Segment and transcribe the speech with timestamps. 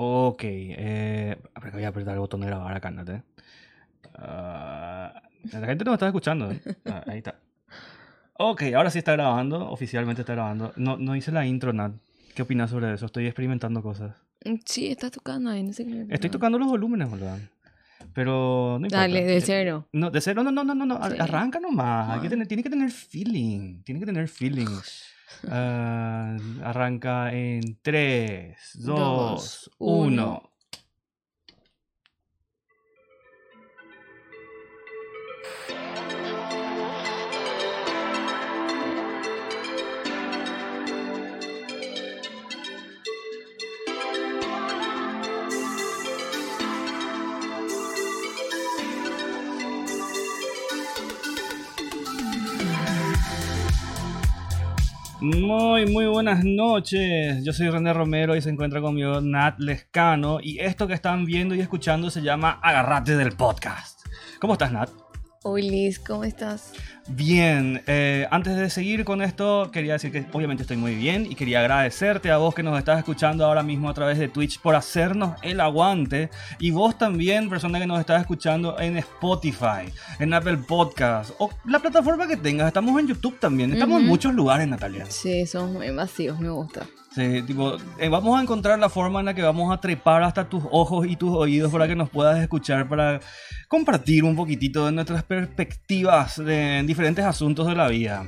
[0.00, 1.36] Ok, eh,
[1.72, 3.02] voy a apretar el botón de grabar acá, ¿no?
[4.14, 6.52] Ah, la gente no me está escuchando.
[6.52, 6.60] ¿eh?
[6.86, 7.40] Ah, ahí está.
[8.34, 10.72] Ok, ahora sí está grabando, oficialmente está grabando.
[10.76, 11.94] No, no hice la intro, Nat.
[12.36, 13.06] ¿Qué opinas sobre eso?
[13.06, 14.14] Estoy experimentando cosas.
[14.44, 16.06] Mm, Sí, estás tocando ahí, no sé qué.
[16.10, 17.36] Estoy tocando los volúmenes, boludo.
[18.14, 18.98] Pero no importa.
[18.98, 19.88] Dale, de cero.
[19.92, 21.10] No, de cero, no, no, no, no, no.
[21.10, 21.16] Sí.
[21.18, 22.10] Arranca nomás.
[22.10, 22.30] Hay que Ah.
[22.30, 23.82] tener, tiene que tener feeling.
[23.82, 24.68] Tiene que tener feeling.
[25.48, 30.47] Ah, arranca en 3, 2, Dos, 1.
[55.20, 57.42] Muy, muy buenas noches.
[57.42, 60.38] Yo soy René Romero y se encuentra conmigo Nat Lescano.
[60.40, 64.06] Y esto que están viendo y escuchando se llama Agarrate del Podcast.
[64.40, 64.90] ¿Cómo estás, Nat?
[65.42, 66.72] Hoy Liz, ¿cómo estás?
[67.10, 71.34] Bien, eh, antes de seguir con esto, quería decir que obviamente estoy muy bien y
[71.34, 74.74] quería agradecerte a vos que nos estás escuchando ahora mismo a través de Twitch por
[74.76, 80.58] hacernos el aguante y vos también, persona que nos estás escuchando en Spotify, en Apple
[80.58, 82.66] Podcast o la plataforma que tengas.
[82.68, 84.10] Estamos en YouTube también, estamos en Ujú.
[84.12, 85.06] muchos lugares, Natalia.
[85.08, 86.82] Sí, son muy masivos, me gusta.
[87.14, 90.48] Sí, tipo, eh, vamos a encontrar la forma en la que vamos a trepar hasta
[90.48, 93.18] tus ojos y tus oídos para que nos puedas escuchar, para
[93.66, 98.26] compartir un poquitito de nuestras perspectivas de- en diferentes asuntos de la vida.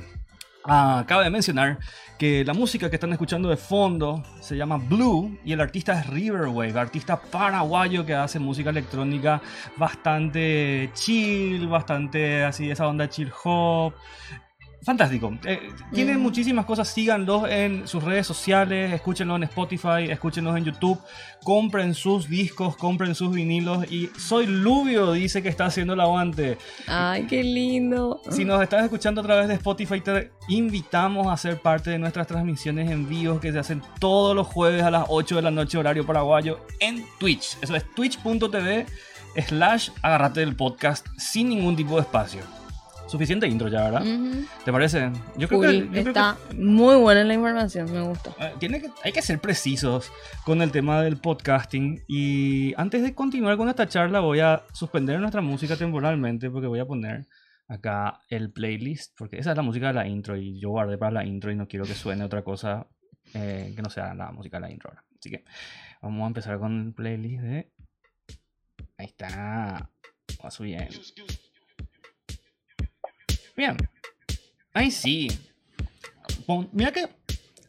[0.63, 1.79] Ah, cabe mencionar
[2.19, 6.07] que la música que están escuchando de fondo se llama Blue y el artista es
[6.07, 9.41] Riverwave, artista paraguayo que hace música electrónica
[9.77, 13.93] bastante chill, bastante así, esa onda chill hop.
[14.83, 15.31] Fantástico.
[15.45, 16.21] Eh, tienen Mm.
[16.23, 16.87] muchísimas cosas.
[16.87, 20.99] Síganlos en sus redes sociales, escúchenlo en Spotify, escúchenlos en YouTube.
[21.43, 23.91] Compren sus discos, compren sus vinilos.
[23.91, 26.57] Y Soy Lubio dice que está haciendo el aguante.
[26.87, 28.21] Ay, qué lindo.
[28.31, 32.25] Si nos estás escuchando a través de Spotify, te invitamos a ser parte de nuestras
[32.25, 35.77] transmisiones en vivo que se hacen todos los jueves a las 8 de la noche,
[35.77, 37.55] horario paraguayo, en Twitch.
[37.61, 38.87] Eso es twitch.tv
[39.47, 42.41] slash agarrate del podcast sin ningún tipo de espacio.
[43.11, 44.03] Suficiente intro ya, ¿verdad?
[44.05, 44.45] Ujú.
[44.63, 45.11] ¿Te parece?
[45.37, 48.31] Yo creo Cool, que, yo creo que, Está muy buena la información, me gusta.
[48.39, 50.11] eh, tiene que, hay que ser precisos
[50.45, 52.03] con el tema del podcasting.
[52.07, 56.79] Y antes de continuar con esta charla, voy a suspender nuestra música temporalmente porque voy
[56.79, 57.27] a poner
[57.67, 59.13] acá el playlist.
[59.17, 61.55] Porque esa es la música de la intro y yo guardé para la intro y
[61.57, 62.87] no quiero que suene otra cosa
[63.33, 65.03] eh, que no sea la música de la intro ahora.
[65.19, 65.43] Así que
[66.01, 67.71] vamos a empezar con el playlist de.
[68.97, 69.89] Ahí está.
[70.43, 70.95] Va subiendo.
[73.55, 73.77] Bien.
[74.73, 75.27] Ahí sí.
[76.45, 77.05] Pon- Mira que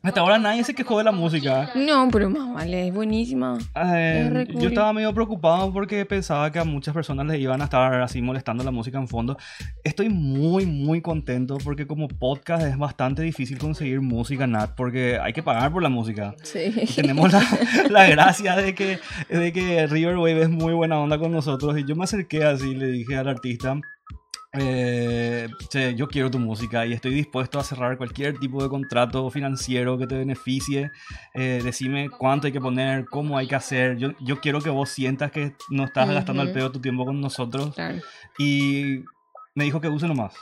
[0.05, 1.71] hasta ahora nadie se quejó de la música.
[1.77, 3.57] No, pero más vale, es buenísima.
[3.77, 7.61] Eh, Es re yo estaba medio preocupado porque pensaba que a muchas personas les iban
[7.61, 9.37] a estar así molestando la música en fondo.
[9.85, 15.33] Estoy muy, muy contento porque como podcast es bastante difícil conseguir música, Nat, porque hay
[15.33, 16.35] que pagar por la música.
[16.43, 16.73] Sí.
[16.97, 17.43] Tenemos la,
[17.89, 21.95] la gracia de que, de que Riverwave es muy buena onda con nosotros y yo
[21.95, 23.81] me acerqué así, le dije al artista,
[24.55, 29.31] eh, che, yo quiero tu música y estoy dispuesto a cerrar cualquier tipo de contrato
[29.31, 30.91] financiero que te beneficie.
[31.35, 33.97] Eh, decime cuánto hay que poner, cómo hay que hacer.
[33.97, 37.21] Yo, yo quiero que vos sientas que no estás gastando al pedo tu tiempo con
[37.21, 37.75] nosotros.
[37.75, 37.99] Claro.
[38.39, 39.05] Y
[39.55, 40.35] me dijo que use nomás.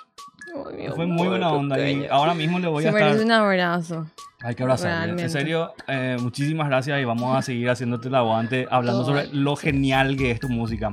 [0.68, 3.04] Ay, mi Fue muy buena onda y ahora mismo le voy Se a estar...
[3.04, 4.06] merece un abrazo.
[4.42, 5.22] Hay que abrazarle.
[5.22, 9.12] En serio, eh, muchísimas gracias y vamos a seguir haciéndote el aguante hablando Todo.
[9.12, 10.90] sobre lo genial que es tu música.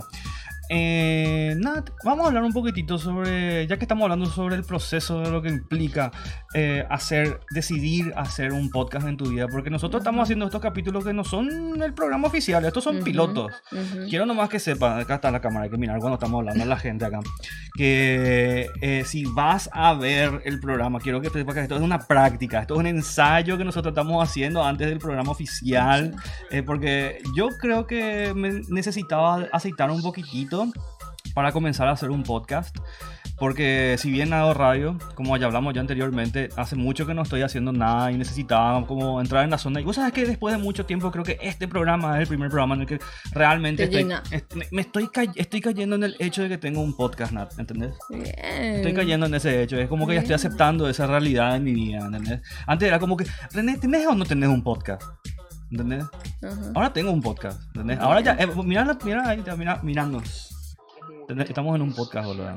[0.69, 5.21] Eh, nada, vamos a hablar un poquitito sobre, ya que estamos hablando sobre el proceso
[5.21, 6.11] de lo que implica
[6.53, 11.05] eh, hacer, decidir hacer un podcast en tu vida, porque nosotros estamos haciendo estos capítulos
[11.05, 13.53] que no son el programa oficial, estos son Ujú, pilotos.
[13.71, 14.07] ujú.
[14.09, 16.67] Quiero nomás que sepan, acá está la cámara, hay que mirar cuando estamos hablando a
[16.67, 17.19] la gente acá,
[17.77, 21.99] que eh, si vas a ver el programa, quiero que sepas que esto es una
[21.99, 26.13] práctica, esto es un ensayo que nosotros estamos haciendo antes del programa oficial,
[26.51, 30.56] eh, porque yo creo que me necesitaba aceitar un poquitito
[31.33, 32.75] para comenzar a hacer un podcast.
[33.39, 37.43] Porque si bien hago radio, como ya hablamos ya anteriormente, hace mucho que no estoy
[37.43, 39.79] haciendo nada y necesitaba como entrar en la zona.
[39.79, 42.49] Y vos sabes que después de mucho tiempo creo que este programa es el primer
[42.49, 42.99] programa en el que
[43.33, 46.81] realmente Te estoy, est- me, me estoy, estoy cayendo en el hecho de que tengo
[46.81, 47.93] un podcast, Nat, ¿entendés?
[48.09, 48.23] Bien.
[48.77, 50.47] Estoy cayendo en ese hecho, es como que ya estoy Bien.
[50.47, 52.41] aceptando esa realidad en mi vida, ¿entendés?
[52.65, 55.03] Antes era como que, René, ¿tenés o no tenés un podcast?
[55.71, 56.05] ¿Entendés?
[56.75, 57.99] Ahora tengo un podcast, ¿entendés?
[57.99, 60.75] Ahora ya, eh, mira, la- mira ahí, mira, mirándonos.
[61.21, 61.49] ¿Entendés?
[61.49, 62.55] Estamos en un podcast, boludo.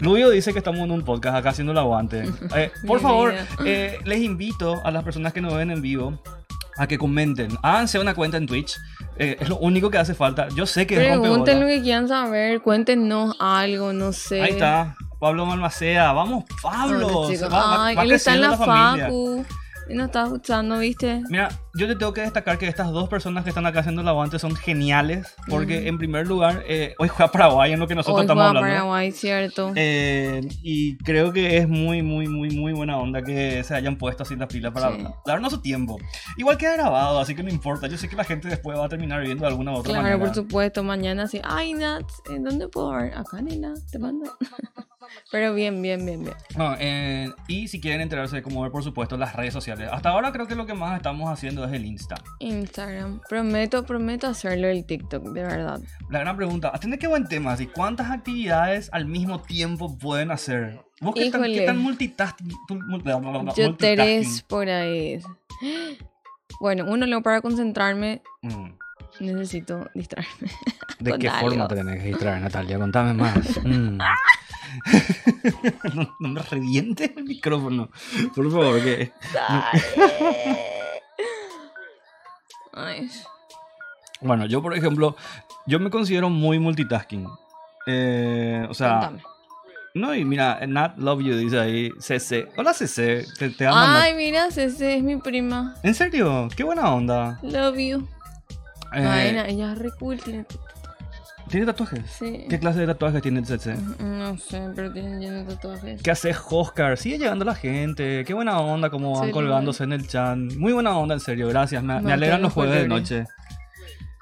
[0.00, 2.24] Luyo dice que estamos en un podcast acá haciendo el aguante.
[2.56, 3.32] Eh, por favor,
[3.64, 6.20] eh, les invito a las personas que nos ven en vivo
[6.76, 7.56] a que comenten.
[7.62, 8.76] Háganse una cuenta en Twitch.
[9.16, 10.48] Eh, es lo único que hace falta.
[10.56, 14.42] Yo sé que Pregunten lo que quieran saber, cuéntenos algo, no sé.
[14.42, 14.96] Ahí está.
[15.20, 16.12] Pablo Malmacea.
[16.12, 17.28] Vamos, Pablo.
[17.30, 19.08] Va- va- Ay, va él está en la familia.
[19.88, 21.22] Y no está escuchando, ¿viste?
[21.28, 24.08] Mira, yo te tengo que destacar que estas dos personas que están acá haciendo el
[24.08, 25.34] aguante son geniales.
[25.48, 28.48] Porque, en primer lugar, eh, hoy juega Paraguay en lo que nosotros Hoy estamos juega
[28.60, 28.68] hablando.
[28.74, 29.72] Paraguay, cierto.
[29.74, 34.22] Eh, y creo que es muy, muy, muy, muy buena onda que se hayan puesto
[34.22, 35.04] así la pila para Sí.
[35.26, 35.98] darnos su tiempo.
[36.36, 37.86] Igual queda grabado, así que no importa.
[37.88, 40.02] Yo sé que la gente después va a terminar viendo de alguna u otra Claro,
[40.04, 40.18] manera.
[40.24, 40.82] por supuesto.
[40.84, 41.40] Mañana sí.
[41.44, 43.14] Ay, Nat, ¿en dónde puedo ver?
[43.14, 44.30] Acá, nena, te mando.
[45.30, 46.34] Pero bien, bien, bien, bien.
[46.56, 49.88] No, eh, y si quieren enterarse de cómo ver, por supuesto, las redes sociales.
[49.92, 52.16] Hasta ahora creo que lo que más estamos haciendo es el Insta.
[52.40, 53.20] Instagram.
[53.28, 55.80] Prometo, prometo hacerlo el TikTok, de verdad.
[56.10, 60.80] La gran pregunta, atende qué buen tema, así, ¿cuántas actividades al mismo tiempo pueden hacer?
[61.00, 62.48] ¿Vos qué tan, qué tan multitasking?
[62.68, 63.76] tu- mul- Yo multitasking?
[63.76, 65.18] tres por ahí.
[66.60, 68.72] Bueno, uno, luego para concentrarme, Mm.
[69.22, 70.50] Necesito distraerme.
[70.98, 71.48] ¿De qué algo.
[71.48, 72.78] forma te tenés que distraer, Natalia?
[72.78, 73.60] Contame más.
[73.64, 73.98] Mm.
[75.94, 77.90] no, no me revientes el micrófono,
[78.34, 78.82] por favor.
[78.82, 79.12] Que...
[82.72, 83.10] Ay,
[84.20, 85.16] Bueno, yo por ejemplo,
[85.66, 87.26] yo me considero muy multitasking.
[87.86, 89.22] Eh, o sea, contame.
[89.94, 92.48] no, y mira, Nat Love You dice ahí, CC.
[92.56, 93.76] Hola CC, te, te amo.
[93.78, 95.74] Ay, mira, Cece es mi prima.
[95.82, 96.48] ¿En serio?
[96.56, 97.38] Qué buena onda.
[97.42, 98.08] Love you.
[98.94, 100.44] Eh, Ay, na- ella es re cool, tiene...
[101.48, 102.10] ¿Tiene tatuajes?
[102.10, 102.46] Sí.
[102.48, 103.76] ¿Qué clase de tatuajes tiene CC?
[103.98, 106.02] No sé, pero tienen lleno de tatuajes.
[106.02, 106.96] ¿Qué hace Oscar?
[106.96, 108.24] Sigue llegando la gente.
[108.24, 110.36] Qué buena onda como van colgándose en el chat.
[110.36, 111.48] Muy buena onda, en serio.
[111.48, 111.82] Gracias.
[111.82, 113.26] Me, alegran los jueves de noche.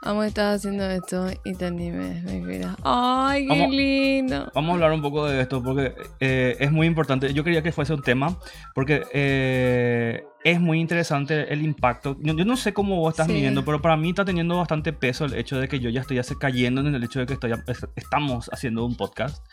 [0.03, 2.75] Vamos a estar haciendo esto y te animes, mi vida.
[2.83, 4.51] Ay, qué Vamos- lindo.
[4.55, 7.35] Vamos a hablar un poco de esto porque eh, es muy importante.
[7.35, 8.39] Yo quería que fuese un tema
[8.75, 12.17] porque eh, es muy interesante el impacto.
[12.23, 13.35] Yo, yo no sé cómo vos estás Sí.
[13.35, 16.19] midiendo, pero para mí está teniendo bastante peso el hecho de que yo ya estoy
[16.19, 17.53] hace cayendo en el hecho de que estoy,
[17.95, 19.45] estamos haciendo un podcast.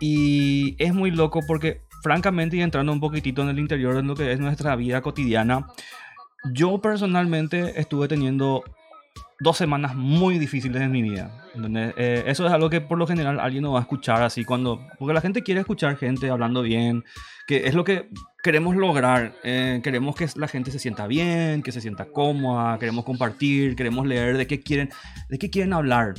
[0.00, 4.14] Y es muy loco porque, francamente, y entrando un poquitito en el interior de lo
[4.14, 5.66] que es nuestra vida cotidiana,
[6.52, 8.62] yo personalmente estuve teniendo
[9.40, 11.44] dos semanas muy difíciles en mi vida.
[11.96, 14.86] Eh, eso es algo que por lo general alguien no va a escuchar así cuando...
[14.98, 17.04] Porque la gente quiere escuchar gente hablando bien,
[17.46, 18.08] que es lo que
[18.42, 19.34] queremos lograr.
[19.44, 24.06] eh, queremos que la gente se sienta bien, que se sienta cómoda, queremos compartir, queremos
[24.06, 24.90] leer de qué quieren,
[25.28, 26.14] de qué quieren hablar.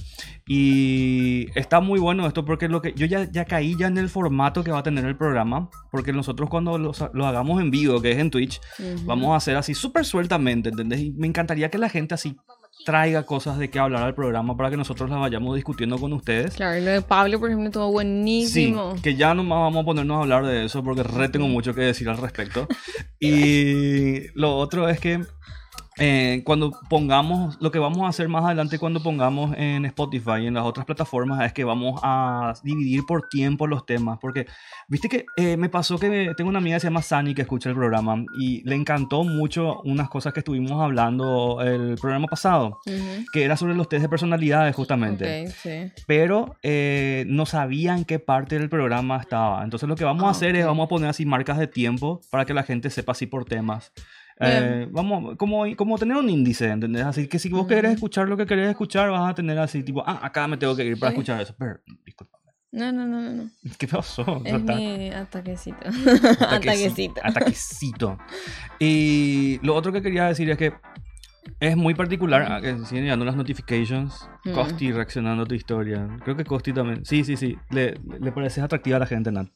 [0.48, 4.10] Y está muy bueno esto porque lo que yo ya, ya caí ya en el
[4.10, 8.01] formato que va a tener el programa, porque nosotros cuando lo, lo hagamos en vivo,
[8.01, 9.06] que es en Twitch, Ujú.
[9.06, 11.01] vamos a hacer así súper sueltamente, ¿entendés?
[11.01, 12.36] Y me encantaría que la gente así
[12.89, 16.56] traiga cosas de qué hablar al programa para que nosotros las vayamos discutiendo con ustedes.
[16.56, 18.95] Claro, lo de Pablo, por ejemplo, estuvo Sí, buenísimo.
[19.03, 21.81] que ya nomás vamos a ponernos a hablar de eso porque re tengo mucho que
[21.81, 22.68] decir al respecto.
[23.19, 25.21] Y lo otro es que
[26.00, 30.48] eh, cuando pongamos, lo que vamos a hacer más adelante cuando pongamos en Spotify y
[30.48, 34.18] en las otras plataformas es que vamos a dividir por tiempo los temas.
[34.22, 34.46] Porque,
[34.88, 37.69] viste que eh, me pasó que tengo una amiga que se llama Sani que escucha
[37.69, 43.25] el programa y le encantó mucho unas cosas que estuvimos hablando el programa pasado, Ujú.
[43.34, 45.92] que era sobre los test de personalidades justamente Ok, sí.
[46.07, 49.63] pero eh, no sabía en qué parte del programa estaba.
[49.63, 50.69] Entonces lo que vamos a Ah, hacer es ok.
[50.69, 53.92] vamos a poner así marcas de tiempo para que la gente sepa así por temas.
[54.41, 57.03] Eh, vamos, como, como tener un índice, ¿entendés?
[57.03, 60.01] Así que si vos querés escuchar lo que querés escuchar, vas a tener así, tipo,
[60.08, 61.53] ah, acá me tengo que ir para escuchar eso.
[61.60, 62.38] Pero, disculpa,
[62.72, 63.31] No, no, no, no.
[63.31, 63.50] no.
[63.77, 64.41] ¿qué pasó?
[64.46, 65.77] Es mi ataquecito.
[65.79, 67.22] ataqueci- Ataquecito.
[67.24, 68.17] Ataquecito.
[68.79, 70.74] Y lo otro que quería decir es que
[71.60, 74.29] es muy particular, ah, que siguen llegando las notifications.
[74.46, 74.51] Mm.
[74.53, 76.08] Costi reaccionando a tu historia.
[76.24, 77.03] Creo que Costi también.
[77.05, 77.58] Sí, sí, sí.
[77.72, 79.48] Le, le pareces atractiva a la gente, Nat.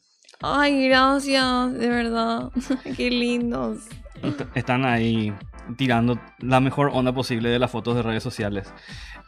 [0.46, 2.50] Ay, gracias, de verdad.
[2.96, 3.78] Qué lindos.
[4.22, 5.32] Est- Están ahí
[5.76, 8.72] tirando la mejor onda posible de las fotos de redes sociales.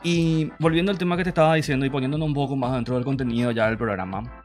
[0.03, 3.05] Y volviendo al tema que te estaba diciendo y poniéndonos un poco más dentro del
[3.05, 4.45] contenido ya del programa.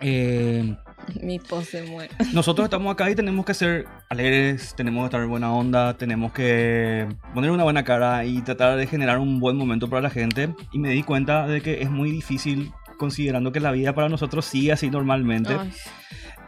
[0.00, 0.76] eh,
[1.20, 2.10] Mi pose muere.
[2.32, 6.32] nosotros estamos acá y tenemos que ser alegres, tenemos que estar en buena onda, tenemos
[6.32, 10.54] que poner una buena cara y tratar de generar un buen momento para la gente.
[10.72, 14.44] Y me di cuenta de que es muy difícil considerando que la vida para nosotros
[14.44, 15.54] sigue así normalmente.
[15.58, 15.70] Ay,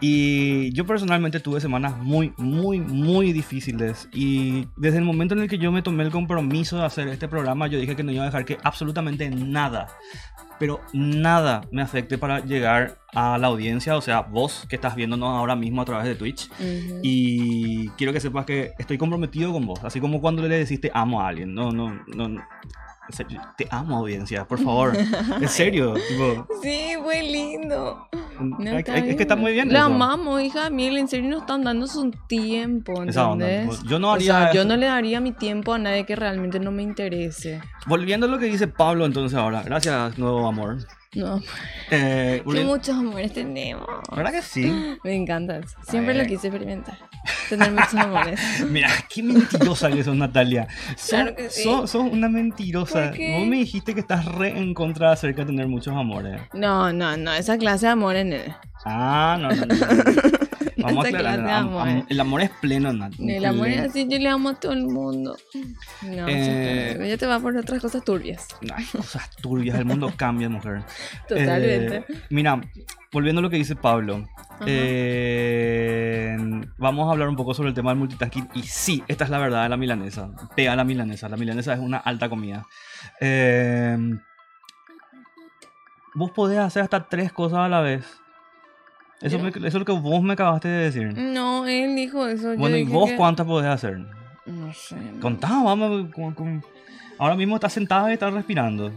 [0.00, 4.08] Y yo personalmente tuve semanas muy, muy, muy difíciles.
[4.12, 7.28] Y desde el momento en el que yo me tomé el compromiso de hacer este
[7.28, 9.88] programa, yo dije que no iba a dejar que absolutamente nada,
[10.58, 15.30] pero nada me afecte para llegar a la audiencia, o sea, vos que estás viéndonos
[15.30, 16.50] ahora mismo a través de Twitch.
[16.58, 17.00] ujú.
[17.02, 21.20] Y quiero que sepas que estoy comprometido con vos, así como cuando le deciste amo
[21.20, 21.54] a alguien.
[21.54, 22.42] No, no, no.
[23.56, 24.92] Te amo, audiencia, por favor.
[25.40, 28.08] En serio, tipo, Sí, fue lindo.
[28.40, 29.72] No, es que está muy bien.
[29.72, 29.86] La eso.
[29.86, 30.70] amamos, hija.
[30.70, 33.82] Miel, en serio nos están dando su tiempo, onda, ¿entendés?
[33.84, 36.60] yo no O haría sea, yo no le daría mi tiempo a nadie que realmente
[36.60, 37.60] no me interese.
[37.86, 39.62] Volviendo a lo que dice Pablo, entonces ahora.
[39.62, 40.78] Gracias, nuevo amor.
[41.14, 41.40] No,
[41.90, 43.86] Eh, que volviendo- muchos amores tenemos.
[44.14, 44.70] ¿Verdad que sí?
[45.02, 45.76] Me encanta eso.
[45.88, 46.98] Siempre lo quise experimentar.
[47.48, 48.38] Tener muchos amores.
[48.70, 50.66] Mira, qué mentirosa que sos, Natalia.
[50.96, 51.62] Sos, Claro que sí.
[51.62, 53.10] sos- sos una mentirosa.
[53.10, 56.40] Vos me dijiste que estás re en contra acerca de tener muchos amores.
[56.52, 57.32] No, no, no.
[57.32, 58.54] Esa clase de amor en él.
[58.88, 59.74] Ah, no, no, no.
[59.74, 59.76] no.
[60.78, 61.42] Vamos a aclarar.
[61.44, 63.12] de am- el amor es pleno, Nat.
[63.18, 65.36] El amor es así, yo le amo a todo el mundo.
[66.02, 68.46] No, Eh, te va por otras cosas turbias.
[68.72, 70.84] Ay, cosas turbias, el mundo cambia, mujer.
[71.28, 71.96] Totalmente.
[71.96, 72.60] Eh, mira,
[73.10, 74.28] volviendo a lo que dice Pablo,
[74.66, 76.36] eh,
[76.78, 78.48] vamos a hablar un poco sobre el tema del multitasking.
[78.54, 80.30] Y sí, esta es la verdad de la milanesa.
[80.54, 81.28] Pega la milanesa.
[81.28, 82.64] La milanesa es una alta comida.
[83.20, 83.96] Eh,
[86.14, 88.04] vos podés hacer hasta tres cosas a la vez.
[89.20, 91.14] Eso, eso es lo que vos me acabaste de decir.
[91.16, 92.52] No, él dijo eso.
[92.52, 93.98] yo Bueno, ¿y vos que- cuántas podés hacer?
[94.46, 94.94] No sé.
[94.96, 95.20] no.
[95.20, 96.10] Contá, vamos.
[96.14, 96.64] con- con-
[97.18, 98.92] Ahora mismo estás sentada y estás respirando.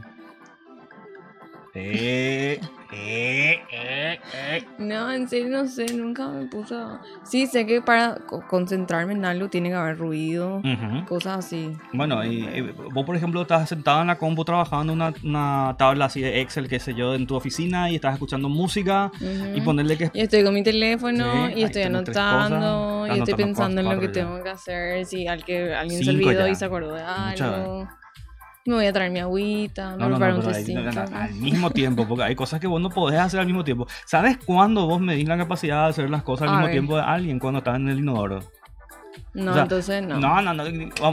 [1.73, 2.59] Eh,
[2.91, 4.63] eh, eh, eh.
[4.79, 6.99] No, en serio no sé, nunca me puse a...
[7.23, 10.61] Sí, sé que para co- concentrarme en algo tiene que haber ruido,
[11.07, 11.77] cosas así.
[11.93, 15.75] Bueno, y, y vos, por ejemplo, estás sentada en la compu trabajando en una, una
[15.77, 19.11] tabla así de Excel, qué sé yo, en tu oficina y estás escuchando música
[19.55, 20.09] y ponerle que.
[20.13, 24.07] Y estoy con mi teléfono Sí, y estoy anotando y estoy pensando en lo que
[24.07, 24.11] ya.
[24.13, 26.49] tengo que hacer, si al que alguien se olvidó ya.
[26.49, 27.87] y se acordó de Mucha- algo.
[28.65, 30.79] Me voy a traer mi agüita, me No, no, no, un tecito.
[31.15, 33.87] al mismo tiempo, porque hay cosas que vos no podés hacer al mismo tiempo.
[34.05, 36.73] ¿Sabes cuándo vos medís la capacidad de hacer las cosas al A mismo ver.
[36.73, 37.39] tiempo de alguien?
[37.39, 38.39] Cuando estás en el inodoro.
[39.39, 40.19] No, O sea, entonces no.
[40.19, 40.63] No, no, no.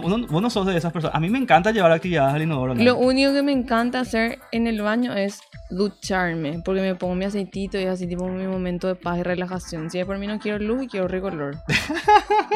[0.00, 1.14] Vos no, vos no sos de esas personas.
[1.16, 2.74] A mí me encanta llevar actividades al inodoro.
[2.74, 2.82] ¿no?
[2.82, 5.40] Lo único que me encanta hacer en el baño es
[5.70, 9.22] ducharme, porque me pongo mi aceitito y es así tipo mi momento de paz y
[9.22, 9.90] relajación.
[9.90, 11.56] Si es por mí no quiero luz y quiero recolor.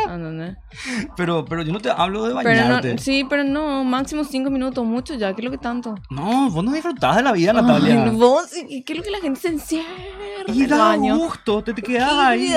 [0.08, 0.56] ¿Entendés?
[1.16, 2.94] Pero, pero yo no te hablo de Pero bañarte.
[2.94, 5.94] no, sí, pero no, máximo cinco minutos, mucho ya, ¿qué es lo que tanto?
[6.10, 8.04] No, vos no disfrutás de la vida, Natalia.
[8.04, 9.86] Ay, vos, ¿y ¿qué es lo que la gente se encierra
[10.46, 11.16] en Y el da baño?
[11.18, 12.54] gusto, te, te quedas ahí.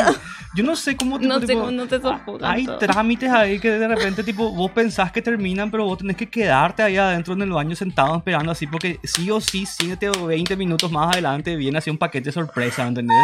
[0.55, 2.45] Yo no sé cómo No tipo, sé cómo no te soporto.
[2.45, 2.65] Hay
[3.03, 6.83] trámites ahí que de repente tipo vos pensás que terminan, pero vos tenés que quedarte
[6.83, 10.55] ahí adentro en el baño sentado esperando así porque sí o sí, 7 o 20
[10.55, 13.17] minutos más adelante viene así un paquete sorpresa, ¿entendés?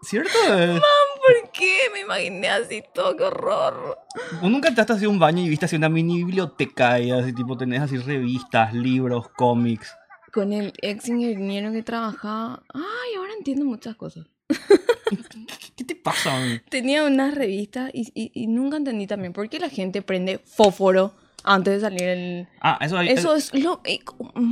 [0.00, 0.38] ¿Cierto?
[0.54, 0.80] es?
[0.80, 1.90] ¿Por qué?
[1.92, 3.98] Me imaginé así todo, qué horror.
[4.40, 7.34] Vos nunca entraste así a un baño y viste así una mini biblioteca y así
[7.34, 9.94] tipo tenés así revistas, libros, cómics.
[10.38, 12.62] Con el ex ingeniero que trabajaba.
[12.72, 14.24] Ay, ahora entiendo muchas cosas.
[15.76, 16.30] ¿Qué te pasa?
[16.30, 16.62] man?
[16.68, 21.12] Tenía unas revistas y, y- y nunca entendí también por qué la gente prende fósforo
[21.42, 22.48] antes de salir el...
[22.60, 23.80] Ah, eso, Eso es lo...
[23.84, 23.98] eh.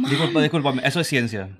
[0.08, 1.56] Disculpa, discúlpame, eso es ciencia.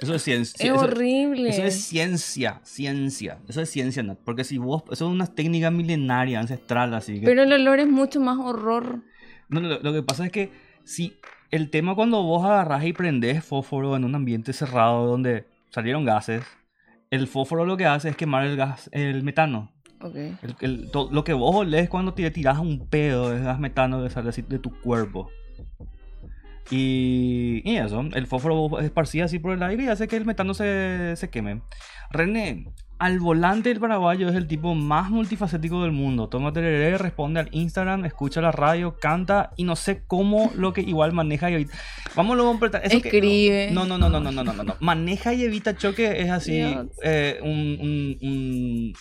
[0.00, 0.64] Eso es ciencia.
[0.64, 1.48] es eso, horrible.
[1.50, 3.38] eso es ciencia, ciencia.
[3.48, 4.18] Eso es ciencia, Nat.
[4.24, 7.26] Porque si vos, eso es una técnica milenaria, ancestral, así que...
[7.26, 9.00] Pero el olor es mucho más horror.
[9.48, 10.50] No, lo, lo que pasa es que
[10.84, 11.16] si
[11.50, 16.44] el tema cuando vos agarrás y prendés fósforo en un ambiente cerrado donde salieron gases,
[17.10, 19.70] el fósforo lo que hace es quemar el gas, el metano.
[20.00, 20.16] Ok.
[20.16, 24.02] El- el- to- lo que vos olés cuando te tirás un pedo es gas metano
[24.02, 25.30] que sale así de tu cuerpo.
[26.70, 30.54] Y, y eso, el fósforo esparcía así por el aire y hace que el metano
[30.54, 31.60] se, se queme.
[32.10, 32.66] René,
[33.02, 36.28] al volante del paraguayo es el tipo más multifacético del mundo.
[36.28, 40.82] Toma tereré, responde al Instagram, escucha la radio, canta y no sé cómo lo que
[40.82, 41.74] igual maneja y evita.
[42.14, 42.82] Vamos a completar.
[42.84, 43.70] Eso Escribe.
[43.72, 44.76] no, no, no, no, no, no, no, no, no.
[44.78, 46.60] Maneja y evita choque es así
[47.02, 47.48] eh, un,
[47.80, 48.92] un- un-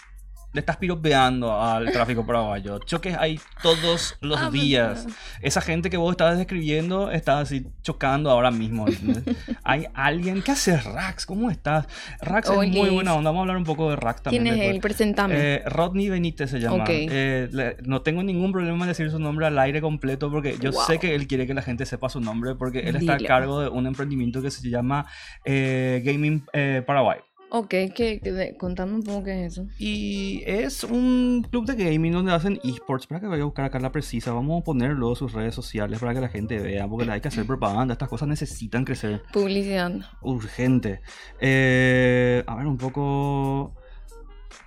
[0.54, 2.80] Le estás piropeando al tráfico paraguayo.
[2.80, 5.08] Choques hay todos los Ah, días.
[5.42, 8.86] Esa gente que vos estabas describiendo está así chocando ahora mismo.
[9.64, 10.42] hay alguien...
[10.42, 11.26] ¿Qué haces, Rax?
[11.26, 11.88] ¿Cómo estás?
[12.22, 13.30] Rax es muy buena onda.
[13.30, 14.44] Vamos a hablar un poco de Rax también.
[14.44, 14.82] ¿Quién es él?
[14.82, 15.36] Preséntame.
[15.38, 16.84] Eh, Rodney Benítez se llama.
[16.84, 16.90] Ok.
[16.92, 20.72] Eh, le- no tengo ningún problema en decir su nombre al aire completo porque yo
[20.72, 20.82] Wow.
[20.86, 23.62] sé que él quiere que la gente sepa su nombre porque él está a cargo
[23.62, 25.06] de un emprendimiento que se llama
[25.46, 27.20] eh, Gaming eh, Paraguay.
[27.52, 29.68] Ok, ¿qué, qué de- contame un poco qué es eso.
[29.78, 33.08] Y es un club de gaming donde hacen esports.
[33.08, 36.00] Para que vaya a buscar acá la precisa, vamos a poner luego sus redes sociales
[36.00, 37.94] para que la gente vea, porque hay que hacer propaganda.
[37.94, 39.92] Estas cosas necesitan crecer Publicidad.
[40.22, 41.02] urgente.
[41.40, 43.76] Eh, a ver, un poco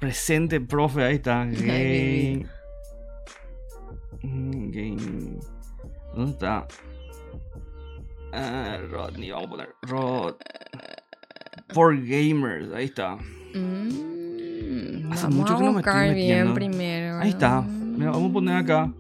[0.01, 1.03] presente, profe.
[1.05, 1.45] Ahí está.
[1.47, 2.47] Game.
[4.23, 5.39] Mm, Game.
[6.15, 6.67] ¿Dónde está?
[8.37, 10.35] Ah, Rodney, vamos a poner Rod
[11.75, 13.17] for Gamers, ahí está.
[13.55, 16.55] Mm, Hace vamos mucho a que no me estoy metiendo.
[16.55, 17.19] bien primero.
[17.19, 17.61] Ahí está.
[17.63, 18.87] Mira, vamos a poner acá.
[18.87, 18.95] Mm.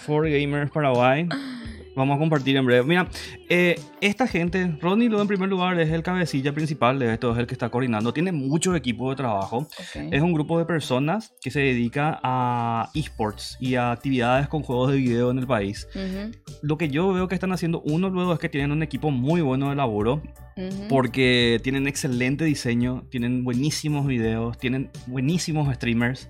[0.00, 1.28] For Gamers Paraguay.
[1.96, 2.86] Vamos a compartir en breve.
[2.86, 3.08] Mira,
[3.48, 7.38] eh, esta gente, Rodney Lu en primer lugar es el cabecilla principal de esto, es
[7.38, 8.12] el que está coordinando.
[8.12, 9.58] Tiene muchos equipos de trabajo.
[9.58, 10.12] Ok.
[10.12, 14.92] Es un grupo de personas que se dedica a esports y a actividades con juegos
[14.92, 15.88] de video en el país.
[15.94, 16.30] Ujú,
[16.62, 19.40] Lo que yo veo que están haciendo uno luego es que tienen un equipo muy
[19.40, 20.22] bueno de laburo
[20.56, 20.88] ujú.
[20.88, 26.28] porque tienen excelente diseño, tienen buenísimos videos, tienen buenísimos streamers,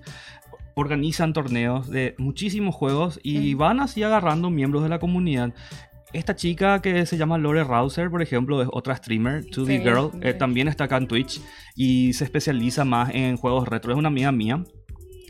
[0.75, 5.53] organizan torneos de muchísimos juegos y van así agarrando miembros de la comunidad.
[6.13, 10.11] Esta chica que se llama Lore Rouser, por ejemplo, es otra streamer, 2D Sí, Girl,
[10.21, 11.41] eh, también está acá en Twitch
[11.73, 14.61] y se especializa más en juegos retro, es una amiga mía.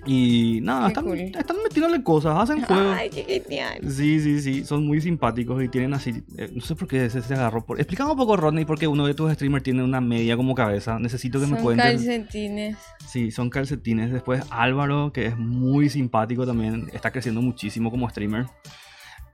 [0.05, 1.19] Y nada, están, cool.
[1.19, 2.95] están metiéndole cosas, hacen juegos.
[2.97, 3.79] Ay, qué genial.
[3.87, 7.21] Sí, sí, sí, son muy simpáticos y tienen así, eh, no sé por qué se,
[7.21, 7.79] se agarró por...
[7.79, 10.97] Explícame un poco, Rodney, porque uno de tus streamers tiene una media como cabeza.
[10.97, 11.85] Necesito que me Son cuentes.
[11.85, 12.77] calcetines.
[13.07, 14.11] Sí, son calcetines.
[14.11, 18.47] Después Álvaro, que es muy simpático también, está creciendo muchísimo como streamer.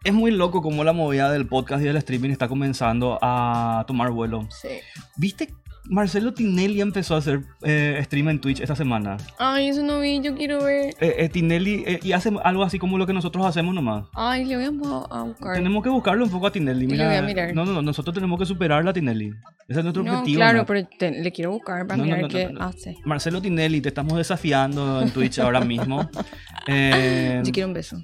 [0.04, 4.12] Es muy loco como la movida del podcast y del streaming está comenzando a tomar
[4.12, 4.48] vuelo.
[4.52, 4.70] Sí.
[5.18, 5.54] ¿Viste?
[5.90, 9.18] Marcelo Tinelli empezó a hacer eh, stream en Twitch esta semana.
[9.40, 10.94] Ay, eso no vi, yo quiero ver.
[11.00, 14.06] Eh, eh, Tinelli eh, y hace algo así como lo que nosotros hacemos nomás.
[14.14, 15.56] Ay, le voy a, bu- a buscar.
[15.56, 16.88] Tenemos que buscarlo un poco a Tinelli.
[16.88, 17.54] Mira, voy a mirar.
[17.56, 19.32] No, no, no, nosotros tenemos que superar a Tinelli.
[19.68, 20.38] Ese es nuestro no, objetivo.
[20.40, 20.66] claro, ¿no?
[20.66, 22.96] pero te- le quiero buscar para No, mirar qué hace.
[23.06, 26.10] Marcelo Tinelli, te estamos desafiando en Twitch ahora mismo.
[26.68, 27.98] Yo quiero un beso.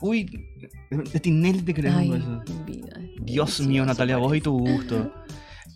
[0.00, 0.26] uy,
[1.12, 2.00] de Tinelli te queremos.
[2.00, 2.42] Ay, beso.
[2.66, 2.96] vida.
[3.20, 5.12] Dios mío, Natalia, vos y tu gusto.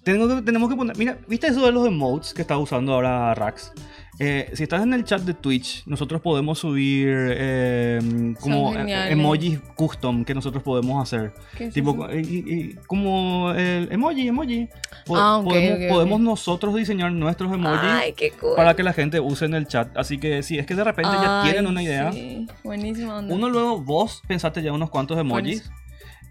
[0.04, 0.97] Tengo que, tenemos que poner.
[0.97, 3.73] Mira, ¿viste eso de los emotes que está usando ahora Rax?
[4.19, 9.59] Eh, si estás en el chat de Twitch, nosotros podemos subir eh, como eh, emojis
[9.75, 11.33] custom que nosotros podemos hacer.
[11.57, 14.69] ¿Qué es Tipo, y como el emoji, emoji.
[15.07, 15.88] Po- Ah, ok, podemos, ok, ok.
[15.90, 18.57] podemos nosotros diseñar nuestros emojis Ay, cool.
[18.57, 19.97] para que la gente use en el chat.
[19.97, 23.35] Así que si es que de repente ya Ay, tienen una idea, Sí, buenísima onda.
[23.35, 25.62] uno luego vos pensaste ya unos cuantos emojis.
[25.62, 25.76] Buenísimo.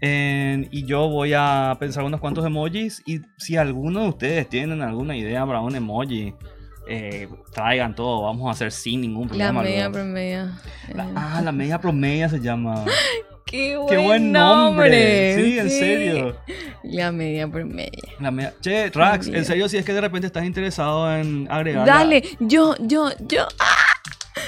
[0.00, 3.02] En- y yo voy a pensar unos cuantos emojis.
[3.06, 6.34] Y si alguno de ustedes tienen alguna idea para un emoji,
[6.88, 8.22] eh, traigan todo.
[8.22, 9.62] Vamos a hacer sin ningún La problema.
[9.62, 9.92] media luego.
[9.92, 10.58] promedia.
[10.94, 12.84] La- Eh, ah, la media promedia se llama.
[13.46, 15.34] ¡Qué buen, ¡Qué buen nombre!
[15.34, 16.36] Sí, en serio.
[16.84, 17.90] La media promedia.
[18.20, 19.38] La media- Che, Rax, Media.
[19.40, 21.84] en serio, si es que de repente estás interesado en agregar.
[21.84, 23.48] Dale, yo, yo, yo.
[23.58, 23.89] ¡Ah!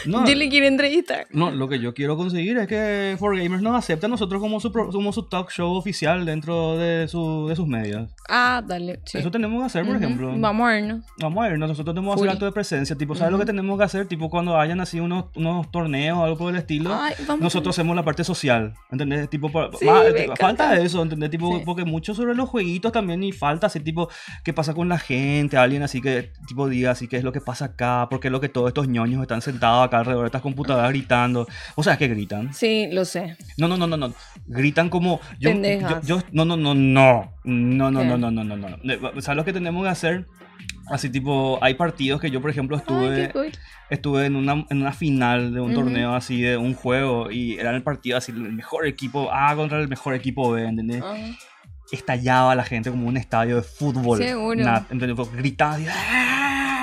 [0.07, 1.27] No, Yo le quiero entrevistar.
[1.33, 4.73] no, lo que yo quiero conseguir es que 4Gamers nos acepte a nosotros como su,
[4.73, 8.11] como su talk show oficial dentro de, su, de sus medios.
[8.29, 9.01] Ah, dale.
[9.05, 9.19] sí.
[9.19, 10.35] Eso tenemos que hacer, por Ujú, ejemplo.
[10.39, 11.05] Vamos a vernos.
[11.21, 12.97] Vamos a ver, nosotros tenemos que hacer acto de presencia.
[12.97, 14.07] Tipo, ¿sabes lo que tenemos que hacer?
[14.07, 17.95] Tipo, cuando hayan así unos, unos torneos o algo por el estilo, Ay, nosotros hacemos
[17.97, 18.75] la parte social.
[18.91, 19.29] ¿Entendés?
[19.31, 21.31] Tipo, Sí, tipo, falta eso, ¿entendés?
[21.31, 21.63] Tipo, Sí.
[21.65, 24.09] porque mucho sobre los jueguitos también y falta así, tipo,
[24.45, 25.57] ¿qué pasa con la gente?
[25.57, 28.07] Alguien así que, tipo, diga así, ¿qué es lo que pasa acá?
[28.11, 30.91] ¿Por qué es lo que todos estos ñoños están sentados acá alrededor de estas computadoras
[30.91, 31.47] gritando?
[31.77, 32.53] O sea, que gritan.
[32.53, 33.37] Sí, lo sé.
[33.57, 34.13] No, no, no, no, no.
[34.47, 35.21] Gritan como.
[35.39, 36.07] Yo, yo, Pendejas.
[36.07, 37.33] yo- no, no, no, no.
[37.45, 38.07] No, no, ¿Qué?
[38.07, 38.69] no, no, no, no, no.
[38.83, 39.23] no.
[39.23, 40.27] ¿Sabes lo que tenemos que hacer?
[40.91, 43.53] Así tipo, hay partidos que yo, por ejemplo, Ay, estuve, qué cool.
[43.89, 45.81] estuve en, una, en una final de un Ujú.
[45.85, 49.79] torneo así de un juego y era el partido así, el mejor equipo A contra
[49.81, 51.03] el mejor equipo B, ¿entendés?
[51.05, 51.15] Ah,
[51.91, 54.19] Estallaba la gente como un estadio de fútbol.
[54.19, 54.65] Seguro.
[55.37, 56.32] Gritaba así, ¡ah!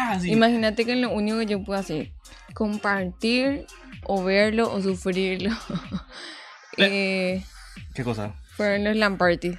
[0.10, 0.32] Así.
[0.32, 2.12] Imagínate que lo único que yo puedo hacer
[2.54, 3.66] compartir
[4.06, 5.52] o verlo o sufrirlo.
[6.78, 7.44] eh,
[7.94, 8.34] ¿Qué cosa?
[8.56, 9.58] fueron los LAN parties.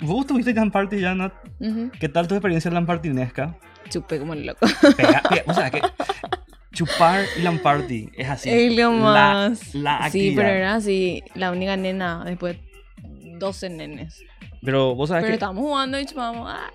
[0.00, 1.32] ¿Vos tuviste LAN Party ya, Nat?
[1.98, 3.56] ¿Qué tal tu experiencia en LAN Partinesca?
[3.88, 4.66] Chupé como el loco.
[4.96, 5.80] Pega- pega- o sea, que
[6.72, 8.50] chupar y LAN Party es así.
[8.50, 9.00] es lo la-
[9.48, 9.74] más.
[9.74, 10.36] La, sí, actividad.
[10.42, 12.58] pero era así, la única nena, después
[13.38, 14.22] 12 nenes.
[14.62, 16.48] Pero vos sabes Pero que estábamos jugando y chupamos.
[16.50, 16.70] ah.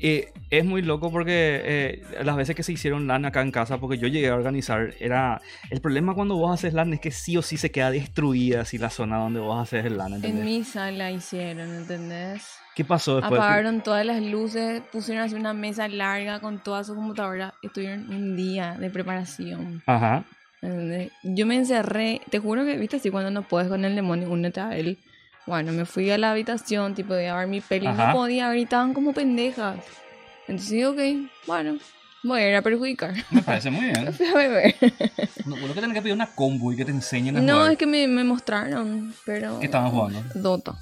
[0.00, 3.78] eh, es muy loco porque eh, las veces que se hicieron LAN acá en casa,
[3.78, 5.40] porque yo llegué a organizar, era...
[5.70, 8.78] El problema cuando vos haces LAN es que sí o sí se queda destruida así
[8.78, 10.44] la zona donde vos haces el LAN, En ¿entendés?
[10.44, 12.42] mi sala hicieron, ¿entendés?
[12.74, 13.40] ¿Qué pasó después?
[13.40, 17.54] Apagaron todas las luces, pusieron así una mesa larga con toda su computadora.
[17.62, 19.82] Estuvieron un día de preparación.
[19.86, 20.24] Ajá.
[20.60, 21.12] ¿entendés?
[21.22, 24.60] Yo me encerré, te juro que, viste, así cuando no puedes con el demonio, únete
[24.60, 24.98] a él.
[25.46, 28.08] Bueno, me fui a la habitación, tipo, de a ver mi peli, Ajá.
[28.08, 29.76] no podía, gritaban como pendejas.
[30.48, 30.98] Entonces digo, ok,
[31.46, 31.76] bueno,
[32.22, 33.14] voy a ir a perjudicar.
[33.30, 34.12] Me parece muy bien.
[34.14, 34.74] Fui a beber.
[35.44, 37.72] No, lo que tenés que pedir una combo y que te enseñen a No, jugar.
[37.72, 39.58] es que me, me mostraron, pero...
[39.58, 40.22] ¿Qué estaban jugando?
[40.34, 40.74] Dota.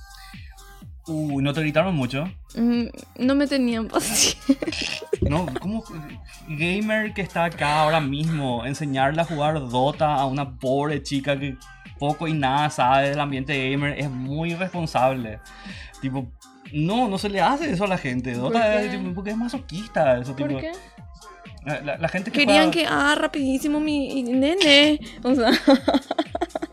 [1.09, 2.25] Uy, ¿no te gritaron mucho?
[2.55, 2.85] Mm,
[3.19, 4.55] No me tenían paciencia.
[5.23, 5.85] No, ¿cómo?
[6.49, 11.57] Gamer que está acá ahora mismo, enseñarle a jugar Dota a una pobre chica que
[12.03, 15.39] poco y nada sabe del ambiente gamer es muy irresponsable.
[16.01, 16.27] Tipo,
[16.73, 18.33] no, no se le hace eso a la gente.
[18.33, 18.87] ¿Por Dota qué?
[18.87, 20.19] es, tipo, porque es masoquista.
[20.19, 20.73] Eso, ¿Por tipo, qué?
[21.65, 24.99] La, la- la gente que Querían juega- que haga rapidísimo mi nene.
[25.23, 25.51] O sea,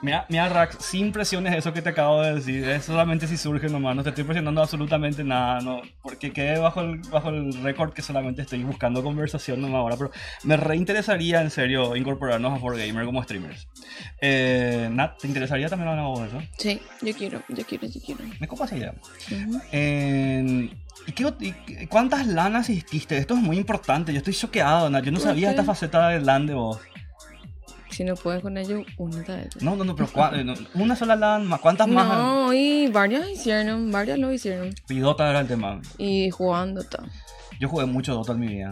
[0.00, 2.68] Mira, mira, Rax, sin presiones eso que te acabo de decir.
[2.68, 3.96] Es solamente si surge nomás.
[3.96, 5.60] No te estoy presionando absolutamente nada.
[5.60, 9.96] No, porque quedé bajo el, bajo el récord que solamente estoy buscando conversación nomás ahora.
[9.96, 10.10] Pero
[10.44, 13.68] me reinteresaría en serio incorporarnos a 4Gamer como streamers.
[14.20, 16.48] Eh, Nat, ¿te interesaría también hablar de eso?
[16.58, 18.24] Sí, yo quiero, yo quiero, yo quiero.
[18.40, 18.94] Me copa esa idea.
[19.30, 19.60] Ujú.
[19.72, 20.70] Eh,
[21.06, 23.18] ¿y qué y ¿Cuántas lanas hiciste?
[23.18, 24.12] Esto es muy importante.
[24.12, 25.04] Yo estoy choqueado, Nat.
[25.04, 25.50] Yo no ¿Por sabía qué?
[25.52, 26.80] esta faceta de LAN de vos.
[27.92, 29.62] Si no puedes con ello, únete a ellos.
[29.62, 31.60] No, no, no, pero ¿cuá- eh, una sola LAN, más.
[31.60, 32.08] ¿cuántas más?
[32.08, 34.74] No, y varias hicieron, varias lo hicieron.
[34.88, 35.80] Y Dota era el tema.
[35.98, 37.04] Y jugando está.
[37.60, 38.70] Yo jugué mucho Dota en mi vida.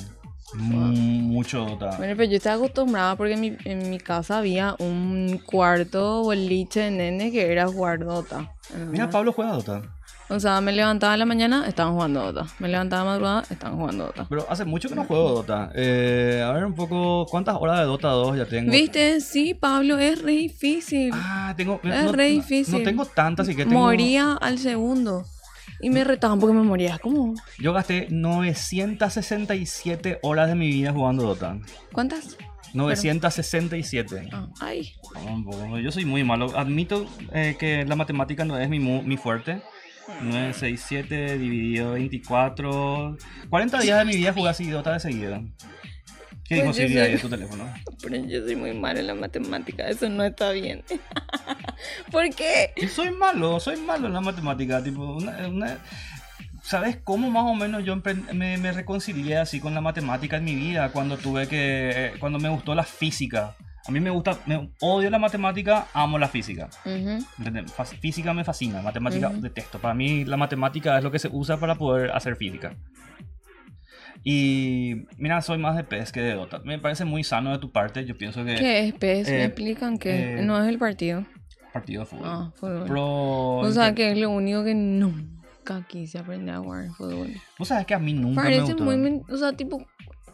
[0.55, 1.97] Mucho Dota.
[1.97, 6.81] Bueno, pero yo estaba acostumbrada porque en mi, en mi casa había un cuarto boliche
[6.81, 8.53] de nene que era jugar Dota.
[8.91, 9.13] Mira, Ajá.
[9.13, 9.83] Pablo juega Dota.
[10.31, 12.47] O sea, me levantaba en la mañana, estaban jugando Dota.
[12.61, 14.27] Me levantaba madrugada, estaban jugando Dota.
[14.29, 15.73] Pero hace mucho que no juego Dota.
[15.75, 18.71] Eh, a ver un poco, ¿cuántas horas de Dota 2 ya tengo?
[18.71, 19.21] ¿Viste?
[19.21, 21.11] Sí, Pablo, es re difícil.
[21.13, 21.81] Ah, tengo.
[21.83, 22.79] Es no, re difícil.
[22.79, 23.81] No tengo tantas, así que tengo.
[23.81, 25.25] Moría al segundo.
[25.81, 26.99] Y me retaban porque me moría.
[26.99, 27.35] ¿Cómo?
[27.59, 31.59] Yo gasté 967 horas de mi vida jugando Dota.
[31.93, 32.37] ¿Cuántas?
[32.73, 34.29] 967.
[34.33, 34.93] Ah, ay.
[35.17, 35.77] Ah, un poco.
[35.79, 36.57] Yo soy muy malo.
[36.57, 39.61] Admito eh, que la matemática no es mi fuerte.
[40.23, 43.17] 967 dividido 24.
[43.49, 45.43] 40 días de mi vida jugué así Dota de seguido.
[46.45, 46.89] ¿Qué Pues sé.
[46.89, 47.73] de tu teléfono?
[48.03, 49.89] Pero yo soy muy mala en la matemática.
[49.89, 50.83] Eso no está bien.
[52.11, 52.73] ¿Por qué?
[52.93, 54.83] Soy malo, soy malo en la matemática.
[54.83, 55.79] Tipo, una- una-
[56.63, 57.97] ¿Sabes cómo más o menos yo
[58.35, 60.91] me, me reconcilié así con la matemática en mi vida?
[60.91, 62.13] Cuando tuve que.
[62.21, 63.57] Cuando me gustó la física.
[63.91, 64.39] A mí me gusta.
[64.47, 66.69] Me, odio la matemática, amo la física.
[67.77, 69.81] Fas- Física me fascina, matemática detesto.
[69.81, 72.77] Para mí la matemática es lo que se usa para poder hacer física.
[74.23, 76.61] Y mira, soy más de PES que de Dota.
[76.61, 78.05] Me parece muy sano de tu parte.
[78.05, 79.29] Yo pienso que ¿Qué es PES?
[79.29, 81.25] ¿Me eh, explican que eh, no es el partido?
[81.73, 82.27] partido de fútbol.
[82.27, 82.85] Ah, fútbol.
[82.87, 87.33] Pro- O sea, que es lo único que nunca quise aprender a jugar fútbol.
[87.59, 88.85] Vos sabés que a mí nunca me Parece gustó.
[88.85, 89.21] muy...
[89.29, 89.85] O sea, tipo...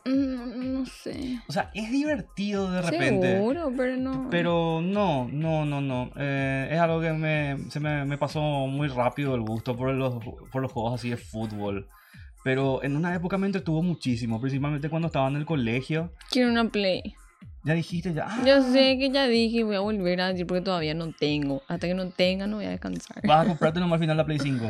[0.07, 1.38] mm, No sé.
[1.49, 3.33] O sea, es divertido de repente.
[3.33, 4.29] Seguro, pero no.
[4.31, 6.11] Pero no, no, no, no.
[6.16, 10.23] Eh, es algo que me, se me, me pasó muy rápido el gusto por los,
[10.53, 11.88] por los juegos así de fútbol.
[12.45, 16.12] Pero en una época me entretuvo muchísimo, principalmente cuando estaba en el colegio.
[16.31, 17.14] Quiero una Play.
[17.64, 18.27] Ya dijiste, ya.
[18.29, 21.62] ah, Yo sé que ya dije, voy a volver a decir porque todavía no tengo.
[21.66, 23.21] Hasta que no tenga, no voy a descansar.
[23.27, 24.64] Vas a comprarte nomás al final la Play 5.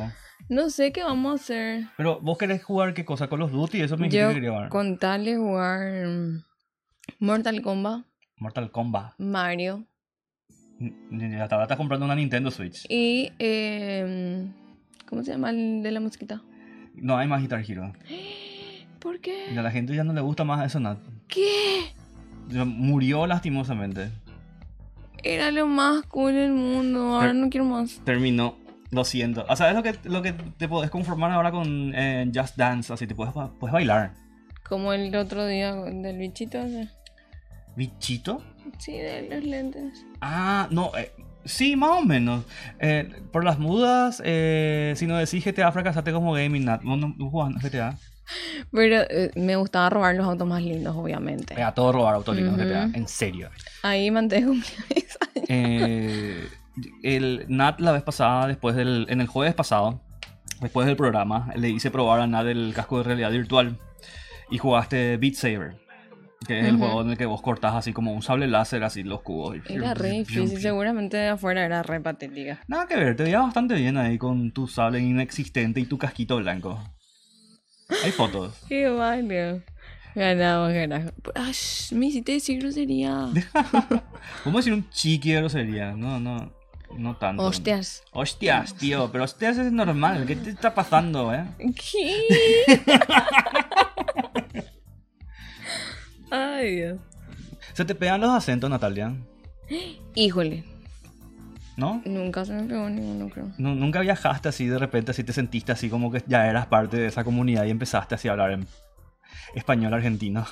[0.49, 1.87] No sé qué vamos a hacer.
[1.97, 5.25] Pero vos querés jugar qué cosa, Call of Duty, eso me Yo que con tal
[5.25, 6.45] de jugar mm,
[7.19, 8.05] Mortal Kombat,
[8.37, 9.15] Mortal Kombat.
[9.19, 9.85] Mario
[11.11, 12.85] Ya te estás comprando una Nintendo Switch.
[12.89, 13.33] y...
[13.39, 14.47] eh,
[15.09, 16.43] ¿Cómo se llama el de la mosquita?
[16.95, 17.93] No hay más Guitar Hero.
[19.01, 19.53] ¿Por qué?
[19.55, 20.99] Y a la gente ya no le gusta más eso, Nat.
[21.29, 21.93] ¿Qué?
[22.65, 24.11] Murió lastimosamente.
[25.23, 27.15] Era lo más cool del mundo.
[27.17, 28.01] Ahora no quiero más.
[28.05, 28.57] Terminó.
[28.91, 29.45] Lo siento.
[29.49, 32.93] O sea, es lo que, lo que te podés conformar ahora con eh, Just Dance.
[32.93, 34.13] Así te puedes, puedes bailar.
[34.69, 36.59] Como el otro día del bichito.
[37.77, 38.43] ¿Bichito?
[38.79, 40.05] Sí, de los lentes.
[40.21, 40.91] Ah, no.
[40.97, 41.13] eh,
[41.45, 42.45] sí, más o menos.
[42.79, 46.65] Eh, por las mudas, si no decís GTA, fracasaste como gaming.
[46.65, 46.83] Nat.
[46.83, 47.97] ¿Vos no vos jugás GTA?
[48.73, 51.61] Pero eh, me gustaba robar los autos más lindos, obviamente.
[51.63, 52.65] A todo robar autolinos Ujú.
[52.65, 52.91] GTA.
[52.93, 53.51] En serio.
[53.83, 54.55] Ahí mantengo.
[55.49, 56.49] Eh,
[57.03, 60.01] el Nat la vez pasada, después del, en el jueves pasado,
[60.61, 63.79] después del programa, le hice probar a Nat el casco de realidad virtual
[64.51, 65.77] y jugaste Beat Saber,
[66.47, 69.03] que es el juego en el que vos cortás así como un sable láser, así
[69.03, 69.57] los cubos.
[69.69, 72.61] y- Era re difícil, seguramente de afuera era re patética.
[72.69, 76.37] Nada que ver, te veía bastante bien ahí con tu sable inexistente y tu casquito
[76.37, 76.79] blanco.
[78.05, 78.55] Hay fotos.
[78.69, 79.63] Qué baile.
[80.15, 81.13] Ganamos, ganamos.
[81.35, 81.53] Ay,
[81.99, 83.11] me hiciste decir grosería.
[84.45, 86.53] Vamos a decir un chiqui de grosería, no, no,
[86.99, 87.43] no tanto.
[87.45, 88.03] Hostias.
[88.13, 91.45] Hostias, tío, pero hostias es normal, ¿qué te está pasando, eh?
[91.59, 92.27] ¿Qué?
[96.31, 96.99] Ay, Dios.
[97.73, 99.15] Se te pegan los acentos, Natalia,
[100.15, 100.65] Híjole,
[101.77, 102.01] ¿no?
[102.05, 103.51] nunca se me pegó ninguno, creo.
[103.59, 106.97] Nu- Nunca viajaste así de repente, así te sentiste así como que ya eras parte
[106.97, 108.67] de esa comunidad y empezaste así a hablar en
[109.55, 110.47] español argentino.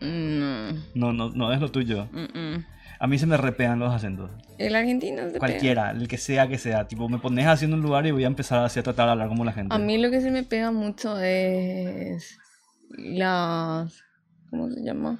[0.00, 0.72] No.
[0.94, 2.08] No, no, no es lo tuyo.
[2.12, 2.64] mm, mm.
[3.02, 4.30] A mí se me repean los acentos.
[4.58, 5.38] El argentino se pega.
[5.40, 6.86] Cualquiera, el que sea que sea.
[6.86, 9.12] Tipo, me pones así en un lugar y voy a empezar así a tratar de
[9.12, 9.74] hablar como la gente.
[9.74, 12.38] A mí lo que se me pega mucho es
[12.90, 14.04] las...
[14.50, 15.18] ¿Cómo se llama?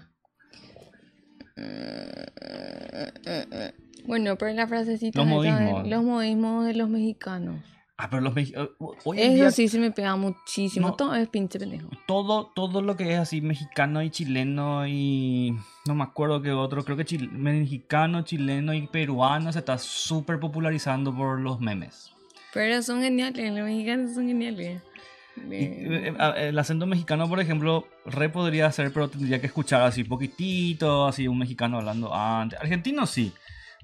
[4.06, 5.88] Bueno, pero la frasecita Los de- modismos.
[5.88, 7.64] los modismos de los mexicanos.
[8.02, 8.70] Ah, pero los mexicanos.
[9.14, 10.88] En día Eso sí se me pega muchísimo.
[10.88, 10.94] No.
[10.94, 11.88] Todo es pinche pendejo.
[12.08, 16.84] todo, todo lo que es así mexicano y chileno y no me acuerdo qué otro,
[16.84, 22.10] creo que mexicano, chileno y peruano se está súper popularizando por los memes.
[22.52, 24.82] Pero son geniales, los mexicanos son geniales.
[25.50, 30.02] Eh, eh, el acento mexicano, por ejemplo, re podría ser, pero tendría que escuchar así
[30.02, 32.58] poquitito, así un mexicano hablando antes.
[32.60, 33.32] Argentino sí,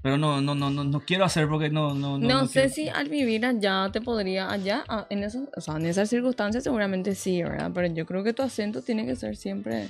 [0.02, 2.68] pero no, no, no, no, no quiero hacer porque no, no, No, no, sé quiero.
[2.74, 6.64] si al vivir allá te podría, allá, ah, en, esos, o sea, en esas circunstancias
[6.64, 7.70] seguramente sí, ¿verdad?
[7.74, 9.88] Pero yo creo que tu acento tiene que ser siempre...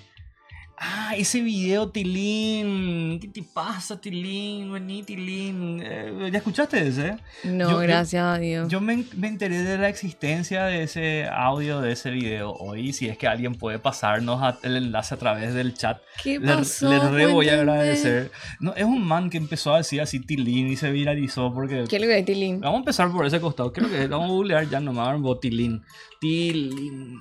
[0.80, 3.18] Ah, ese video, Tilín.
[3.20, 4.72] ¿Qué te pasa, Tilín?
[4.72, 5.80] Vení, Tilín.
[5.82, 7.16] Eh, ¿Ya escuchaste ese?
[7.42, 8.68] No, Yo- yo- gracias a Dios.
[8.68, 12.92] Yo me, me enteré de la existencia de ese audio, de ese video hoy.
[12.92, 16.54] Si es que alguien puede pasarnos a- el enlace a través del chat, ¿Qué le,
[16.54, 16.88] pasó?
[16.88, 18.30] le re voy a agradecer.
[18.60, 21.84] No, es un man que empezó a decir así Tilín y se viralizó porque...
[21.88, 22.60] ¿Qué es lo que hay, Tilín?
[22.60, 23.72] Vamos a empezar por ese costado.
[23.72, 25.08] Creo que vamos a googlear ya nomás.
[25.40, 25.82] Tilín.
[26.20, 27.18] Tilín.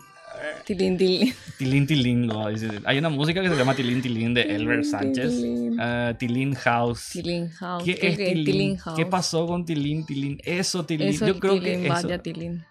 [0.66, 1.34] Tilín, Tilín.
[1.58, 2.28] Tilín Tilín.
[2.28, 2.70] lo dice.
[2.86, 5.30] Hay una música que se llama Tilín Tilín de Elber Sánchez.
[5.38, 5.78] Tilín.
[6.18, 7.10] Tilín House.
[7.14, 7.84] Tilín House.
[7.84, 8.46] ¿Qué ¿Qué es Tilín?
[8.46, 8.98] Tilín House?
[8.98, 10.40] ¿Qué pasó con Tilín Tilín?
[10.44, 11.08] Eso, Tilín.
[11.10, 11.94] Eso, Yo creo Tilín, que eso.
[12.08, 12.66] vaya Tilín.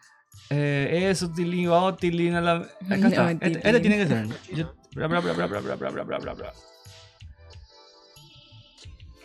[0.50, 2.52] Eh, eso, Tilín, vamos, Tilín a la.
[2.54, 3.30] Acá No, está.
[3.32, 4.26] Este, este tiene que ser.
[4.54, 6.52] Yo- Bla, bla, bla, bla, bla, bla, bla, bla, bla.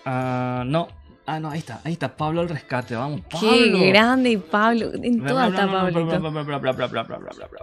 [0.06, 0.88] Ah, no.
[1.26, 3.22] Ah, no, ahí está, ahí está, Pablo al rescate, vamos.
[3.22, 3.50] Pablo.
[3.52, 4.92] Qué grande, Pablo.
[4.94, 6.06] En toda está Pablo.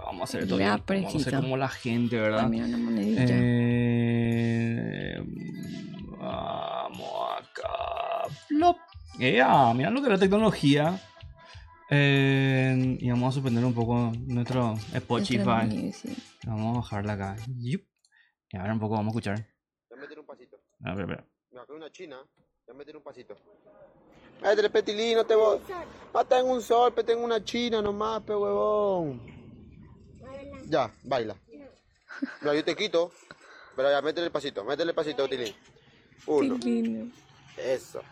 [0.05, 0.59] Vamos a hacer todo.
[0.59, 2.49] Vamos a hacer como la gente, ¿verdad?
[3.27, 3.57] Eh,
[6.17, 7.69] vamos acá.
[8.47, 8.77] Plop.
[9.19, 10.97] Yeah, mira lo que la tecnología.
[11.91, 15.91] Eh, y vamos a suspender un poco nuestro Spotify.
[16.45, 17.35] Vamos a bajarla acá.
[17.47, 17.81] Yup.
[18.51, 19.47] Y ahora un poco vamos a escuchar.
[19.89, 20.57] Voy a meter un pasito.
[20.85, 21.25] A ver, espera.
[21.51, 22.17] Me una china.
[22.69, 23.35] Ya meter un pasito.
[24.43, 25.59] Métele, petilín, no te voy.
[26.13, 29.19] No tengo un sol, pe, tengo una china nomás, pe huevón.
[30.67, 31.35] Ya, baila.
[32.41, 33.11] Mira, yo te quito.
[33.75, 35.55] Pero ya, métele el pasito, métele el pasito, Tilín.
[36.27, 36.59] Uno.
[36.59, 37.11] Tilín.
[37.57, 38.03] Eso.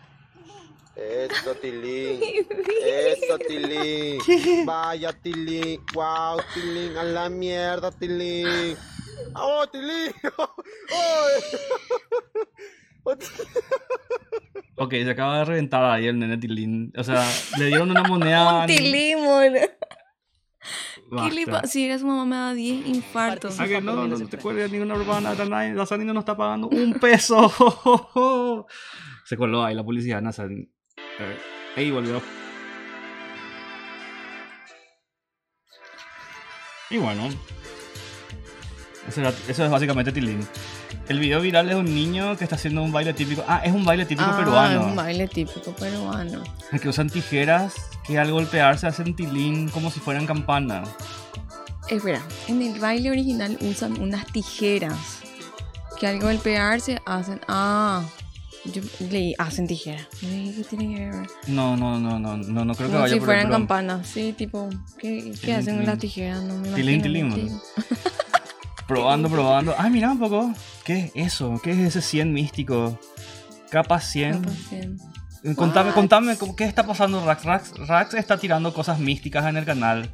[0.95, 2.19] Eso, Tilín.
[2.83, 4.65] Eso, Tilín.
[4.65, 5.85] Vaya, Tilín.
[5.93, 6.97] Wow, Tilín.
[6.97, 8.75] A la mierda, Tilín.
[9.35, 10.15] ¡Oh, Tilín!
[10.39, 11.27] ¡Oh!
[14.77, 16.93] Ok, se acaba de reventar ahí el nene Tilín.
[16.97, 18.61] O sea, le dieron una moneda.
[18.61, 19.59] Un Tilín, boludo.
[21.09, 21.29] Basta.
[21.29, 21.67] ¿Qué le pasa?
[21.67, 23.59] Si eres su mamá me da 10 infartos.
[23.59, 26.35] Ah, que no, no, no te cuelgues ninguna urbana, nadie, la Sani no nos está
[26.35, 27.49] pagando un peso.
[29.25, 30.69] Se coló ahí la publicidad, Nazan.
[31.75, 32.21] Ey, volvió.
[36.89, 37.29] Y bueno,
[39.07, 40.45] eso, era- eso es básicamente Tilín.
[41.09, 43.43] El video viral es un niño que está haciendo un baile típico.
[43.47, 44.81] Ah, es un baile típico Ah, peruano.
[44.81, 46.43] es un baile típico peruano.
[46.71, 47.73] En que usan tijeras
[48.05, 50.89] que al golpearse hacen tilín como si fueran campanas.
[51.89, 54.97] Espera, en el baile original usan unas tijeras
[55.97, 57.39] que al golpearse hacen.
[57.47, 58.03] Ah,
[58.65, 61.27] yo leí, hacen dije, ¿Qué tiene que ver?
[61.47, 64.07] No, no, no, no, no, no creo que Como vaya si por fueran el campanas,
[64.07, 65.85] sí, tipo, ¿qué, qué Tilín, hacen tilín.
[65.85, 66.43] las tijeras?
[66.43, 67.33] No me Tilín, imagino.
[67.35, 67.59] tilín,
[68.87, 69.75] Probando, probando.
[69.77, 70.53] Ay, mira un poco.
[70.85, 71.59] ¿Qué es eso?
[71.63, 72.99] ¿Qué es ese 100 místico?
[73.69, 74.41] Capa 100.
[74.41, 74.97] Capaz cien.
[75.43, 75.95] Eh, Contame, What?
[75.95, 77.43] contame, ¿cómo- ¿qué está pasando Rax?
[77.45, 77.87] Rax?
[77.87, 80.09] Rax está tirando cosas místicas en el canal.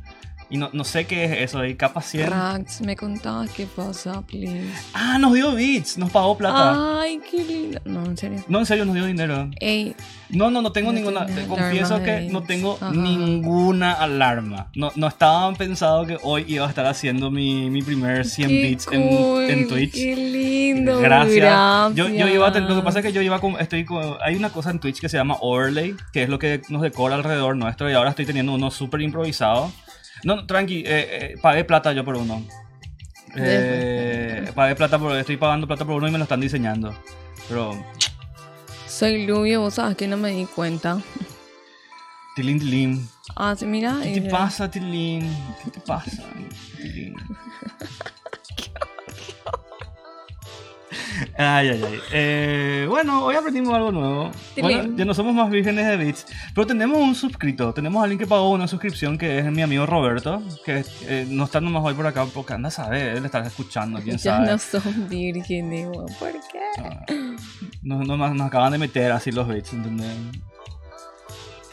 [0.53, 2.29] Y no, no sé qué es eso de capa 100.
[2.29, 4.69] Rax, me contabas qué pasa, please.
[4.93, 7.01] Ah, nos dio bits, nos pagó plata.
[7.01, 7.81] Ay, qué lindo.
[7.85, 8.43] No, en serio.
[8.47, 9.49] No, en serio, nos dio dinero.
[9.59, 9.95] Ey,
[10.29, 11.25] No, no, no tengo No ninguna.
[11.25, 14.67] Te confieso que no tengo ninguna alarma.
[14.75, 18.61] No, no estaba pensado que hoy iba a estar haciendo mi, mi primer 100 qué
[18.61, 19.93] bits en, cool, en Twitch.
[19.93, 20.99] Qué lindo.
[20.99, 21.95] Gracias.
[21.95, 22.83] Yo, yo iba a tener- lo que gracias.
[22.83, 25.17] pasa es que yo iba con, estoy con, hay una cosa en Twitch que se
[25.17, 28.69] llama overlay, que es lo que nos decora alrededor nuestro y ahora estoy teniendo uno
[28.69, 29.71] súper improvisado.
[30.23, 32.43] No, tranqui, eh, eh, pagué plata yo por uno.
[33.35, 36.95] Eh, pagué plata por, estoy pagando plata por uno y me lo están diseñando.
[37.47, 37.83] Pero,
[38.87, 41.01] Soy Lubio, vos sabes que no me di cuenta.
[42.35, 43.09] tilín, tilín.
[43.35, 43.99] Ah, sí, mira.
[44.03, 45.35] ¿Qué te pasa, tilín?
[45.63, 46.23] ¿Qué te pasa,
[46.77, 47.15] tilín?
[51.37, 51.99] Ay, ay, ay.
[52.11, 54.31] Eh, bueno, hoy aprendimos algo nuevo.
[54.59, 57.73] Bueno, ya no somos más vírgenes de bits, pero tenemos un suscrito.
[57.73, 61.45] Tenemos a alguien que pagó una suscripción que es mi amigo Roberto, que eh, no
[61.45, 64.47] está nomás hoy por acá porque anda a saber, él está escuchando, quién Ya sabe.
[64.51, 65.87] no son vírgenes.
[66.19, 66.59] ¿Por qué?
[66.79, 67.05] Ah,
[67.81, 70.07] Nos, nos- nos acaban de meter así los bits, ¿entendés?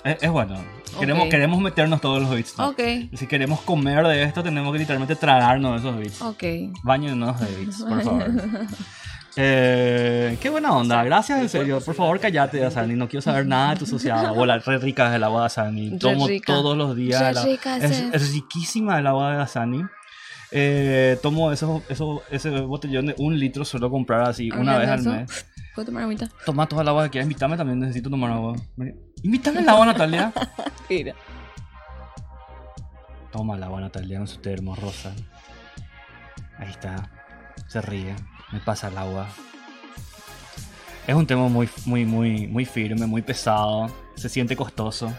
[0.04, 0.56] Es, es bueno.
[0.98, 1.30] Queremos, Ok.
[1.30, 2.58] queremos meternos todos los bits.
[2.58, 2.68] ¿no?
[2.70, 2.80] Ok,
[3.14, 6.20] Si queremos comer de esto, tenemos que literalmente tragarnos esos bits.
[6.22, 6.42] ok.
[6.82, 8.24] Báñenos de bits, por favor.
[9.36, 11.80] Eh, qué buena onda, gracias en serio.
[11.80, 12.94] Por favor, cállate, Asani.
[12.94, 14.26] No quiero saber nada de tu sociedad.
[14.26, 15.98] Abuela, re rica es el agua de Asani.
[15.98, 17.34] Tomo todos los días.
[17.34, 19.82] La- rica, es, es riquísima el agua de Asani.
[20.52, 25.02] Eh, tomo esos, esos, ese botellón de un litro, suelo comprar así una vez al
[25.04, 25.46] mes.
[25.76, 26.28] ¿Puedo tomar agüita?
[26.44, 27.26] Toma toda el agua que quieras.
[27.26, 28.56] Invítame también, necesito tomar agua.
[29.22, 30.32] Invítame el agua, Natalia.
[30.90, 31.14] Mira.
[33.30, 35.12] Toma el agua, Natalia, con su termo rosa.
[36.58, 37.08] Ahí está.
[37.68, 38.16] Se ríe.
[38.52, 39.28] Me pasa el agua.
[41.06, 43.90] Es un tema muy, muy, muy, muy firme, muy pesado.
[44.16, 45.12] Se siente costoso.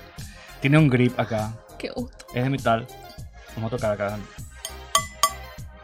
[0.61, 1.53] Tiene un grip acá.
[1.79, 2.25] Qué gusto.
[2.33, 2.87] Es de metal.
[3.55, 4.17] Vamos a tocar acá.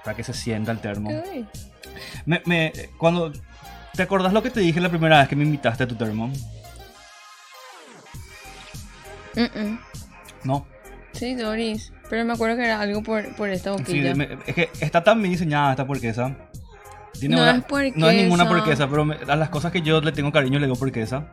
[0.03, 1.10] Para que se sienta el termo.
[2.25, 3.31] Me, me- cuando...
[3.95, 6.31] ¿Te acordás lo que te dije la primera vez que me invitaste a tu termo?
[10.43, 10.65] No.
[11.13, 11.91] Sí, Doris.
[12.10, 14.15] Pero me acuerdo que era algo por, por esta Sí, boquilla.
[14.15, 16.36] me- es que está tan bien diseñada esta porquesa.
[17.20, 17.98] Tiene No una- es porquesa.
[17.98, 20.67] No es ninguna porquesa, pero me- a las cosas que yo le tengo cariño le
[20.67, 21.32] digo porquesa.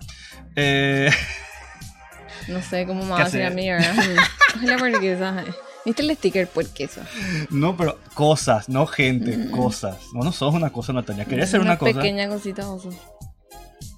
[0.57, 1.11] Eh,
[2.49, 3.95] No sé cómo me va ¿Qué a decir a mí, ¿verdad?
[3.95, 4.65] Mm.
[4.67, 5.45] la porquesa.
[5.87, 7.03] ¿Viste el sticker porquesa?
[7.51, 9.99] no, pero cosas, no gente, cosas.
[10.15, 11.25] No, no sos una cosa, Natalia.
[11.27, 11.93] ¿Querés ser una, cosa?
[11.95, 12.91] pequeña cosita oso.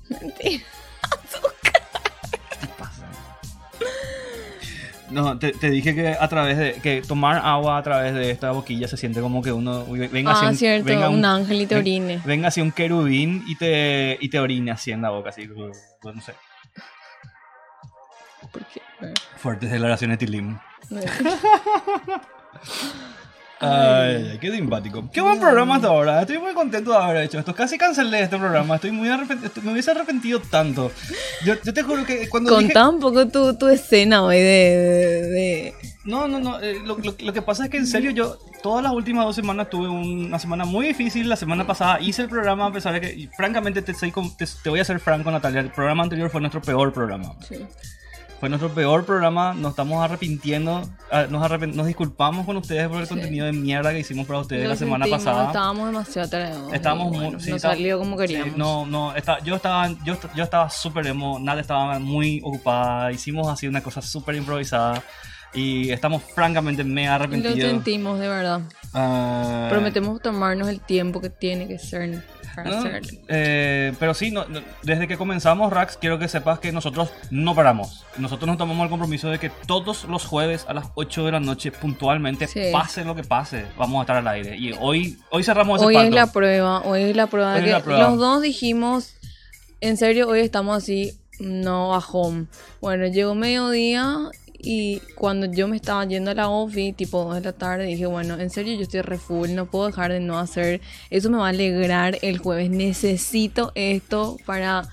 [0.08, 0.64] Mentira.
[5.10, 8.50] No, te, te dije que a través de que tomar agua a través de esta
[8.50, 11.76] boquilla se siente como que uno venga Ah, así, cierto, venga un ángel y te
[11.76, 12.20] orine.
[12.24, 15.96] Venga así un querubín y te y te orine así en la boca así, pues,
[16.02, 16.34] no sé.
[18.52, 18.80] ¿Por qué?
[19.36, 20.58] Fuertes declaraciones Tilim.
[20.90, 21.00] No,
[23.58, 25.08] Ay, qué simpático.
[25.10, 26.20] Qué buen programa hasta ahora.
[26.20, 27.54] Estoy muy contento de haber hecho esto.
[27.54, 28.74] Casi cancelé este programa.
[28.74, 29.50] Estoy muy arrepentido.
[29.62, 30.92] Me hubiese arrepentido tanto.
[31.44, 32.72] Yo, yo te juro que cuando dije...
[32.74, 34.42] Contá un poco tu, tu escena hoy de...
[34.42, 36.60] de- de- No, no, no.
[36.60, 39.34] eh, lo, lo- lo que pasa es que en serio yo todas las últimas dos
[39.36, 41.28] semanas tuve una semana muy difícil.
[41.28, 44.12] La semana pasada hice el programa a pesar de que, francamente, te, te,
[44.62, 45.60] te voy a ser franco, Natalia.
[45.60, 47.34] El programa anterior fue nuestro peor programa.
[47.48, 47.56] Sí.
[48.38, 49.54] Fue nuestro peor programa.
[49.54, 50.82] Nos estamos arrepintiendo.
[51.10, 53.14] ah, Nos, arrepent- nos disculpamos con ustedes por el Sí.
[53.14, 55.46] contenido de mierda que hicimos para ustedes Lo la semana sentimos, pasada.
[55.46, 56.72] Estábamos demasiado tardados.
[56.74, 58.56] Estábamos y muy- bueno, sí, no salió como Sí, queríamos.
[58.58, 63.48] no, no, está- yo estaba, yo, yo estaba súper emo, Nat estaba muy ocupada, hicimos
[63.48, 65.02] así una cosa súper improvisada
[65.54, 67.70] y estamos francamente mega Lo arrepentidos.
[67.70, 68.60] sentimos, de verdad.
[68.92, 72.22] Ah, Prometemos tomarnos el tiempo que tiene que ser
[72.64, 72.84] no,
[73.28, 77.54] eh, pero sí, no- no, desde que comenzamos Rax, quiero que sepas que nosotros no
[77.54, 78.04] paramos.
[78.18, 81.40] Nosotros nos tomamos el compromiso de que todos los jueves a las 8 de la
[81.40, 82.60] noche puntualmente, Sí.
[82.72, 84.56] pase lo que pase, vamos a estar al aire.
[84.56, 87.54] Y hoy, hoy cerramos ese Hoy es la prueba, hoy es la prueba.
[87.54, 88.08] Hoy de es la que prueba.
[88.08, 89.14] Los dos dijimos,
[89.80, 92.48] en serio, hoy estamos así, no bajón.
[92.80, 94.16] Bueno, llegó mediodía
[94.60, 98.06] y cuando yo me estaba yendo a la ofi, tipo 2 de la tarde, dije,
[98.06, 101.38] bueno, en serio, yo estoy re full, no puedo dejar de no hacer, eso me
[101.38, 104.88] va a alegrar el jueves, necesito esto para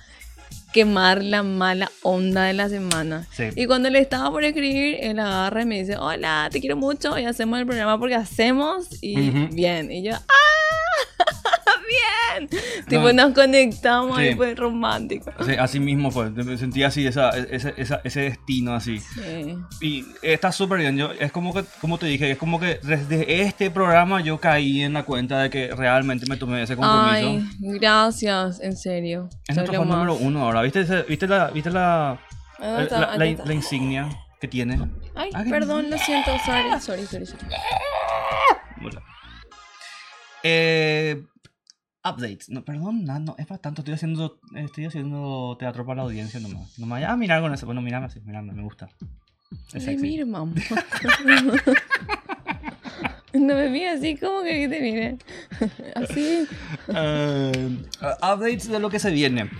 [0.72, 3.28] quemar la mala onda de la semana.
[3.32, 3.44] Sí.
[3.54, 7.16] Y cuando le estaba por escribir, él agarra y me dice, hola, te quiero mucho
[7.16, 9.92] y hacemos el programa porque hacemos y bien.
[9.92, 10.53] Y yo, ¡ah!
[11.94, 12.48] ¡Bien!
[12.88, 13.26] Tipo, No.
[13.26, 14.24] nos conectamos Sí.
[14.28, 15.30] y fue romántico.
[15.44, 18.98] Sí, así mismo fue, me sentí así, esa, ese, esa- ese destino así.
[18.98, 19.56] Sí.
[19.80, 20.96] Y está súper bien.
[20.96, 24.82] Yo, es como que, como te dije, es como que desde este programa yo caí
[24.82, 27.10] en la cuenta de que realmente me tomé ese compromiso.
[27.12, 29.28] Ay, gracias, en serio.
[29.48, 30.62] es nuestro fan número uno ahora.
[30.62, 32.18] ¿Viste, ese- viste, la, viste la, Ah,
[32.60, 33.44] la, está, la- ahí la- está.
[33.46, 34.08] la insignia
[34.40, 34.78] que tiene?
[35.14, 37.26] Ay, Ah, perdón, lo siento, sorry, sorry, sorry.
[37.26, 37.46] sorry.
[38.84, 39.02] Hola.
[40.42, 41.22] Eh,
[42.04, 42.48] updates.
[42.48, 43.80] No, perdón, no, es para tanto.
[43.80, 46.78] Estoy haciendo, estoy haciendo teatro para la audiencia nomás.
[46.78, 47.66] No me vayas a mirar con eso.
[47.66, 48.88] Bueno, mirame así, mirame, me gusta.
[49.72, 50.52] Es mira, mamá.
[53.34, 55.16] No me mires así, como que te mire?
[55.96, 56.46] Así.
[56.86, 57.78] Eh,
[58.22, 59.50] updates de lo que se viene.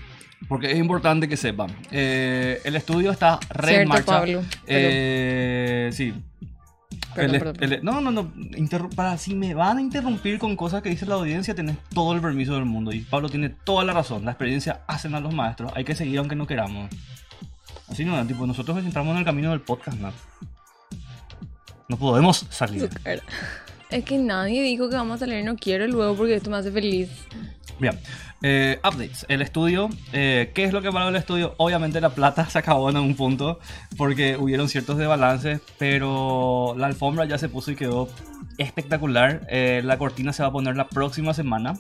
[0.49, 1.75] Porque es importante que sepan.
[1.91, 4.07] Eh, el estudio está re en Cierto, marcha.
[4.07, 4.45] Pablo.
[4.67, 6.15] Eh, sí.
[7.15, 8.91] Perdón, El- perdón, el- no, no, no.
[8.97, 12.21] para, si me van a interrumpir con cosas que dice la audiencia, tenés todo el
[12.21, 12.93] permiso del mundo.
[12.93, 14.25] Y Pablo tiene toda la razón.
[14.25, 15.71] La experiencia hacen a los maestros.
[15.75, 16.91] Hay que seguir aunque no queramos.
[17.89, 20.13] Así no, tipo, nosotros entramos en el camino del podcast, ¿no?
[21.89, 22.89] No podemos salir.
[23.91, 26.73] Es que nadie dijo que vamos a salir, no quiero luego porque esto me hace
[26.73, 27.11] feliz.
[27.81, 27.99] Bien,
[28.43, 29.27] eh, updates.
[29.29, 31.55] El estudio, eh, ¿qué es lo que paró el estudio?
[31.57, 33.59] Obviamente la plata se acabó en algún punto
[33.97, 38.09] porque hubieron ciertos desbalances, pero la alfombra ya se puso y quedó
[38.59, 39.47] espectacular.
[39.51, 41.75] Eh, la cortina se va a poner la próxima semana.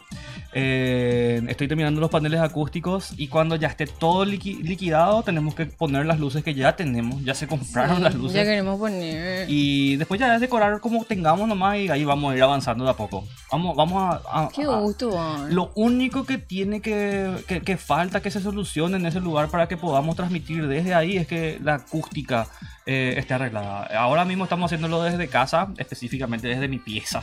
[0.56, 5.66] Eh, estoy terminando los paneles acústicos y cuando ya esté todo liqui- liquidado tenemos que
[5.66, 7.22] poner las luces que ya tenemos.
[7.24, 8.36] Ya se compraron Sí, las luces.
[8.36, 9.46] Ya queremos poner.
[9.50, 12.90] Y después ya es decorar como tengamos nomás y ahí vamos a ir avanzando de
[12.90, 13.24] a poco.
[13.50, 14.44] Vamos, vamos a...
[14.44, 15.54] a- Qué a- gusto, Juan.
[15.54, 19.68] lo único que tiene que, que, que falta que se solucione en ese lugar para
[19.68, 22.48] que podamos transmitir desde ahí es que la acústica
[22.86, 23.84] eh, esté arreglada.
[23.98, 27.22] Ahora mismo estamos haciéndolo desde casa, específicamente desde mi pieza.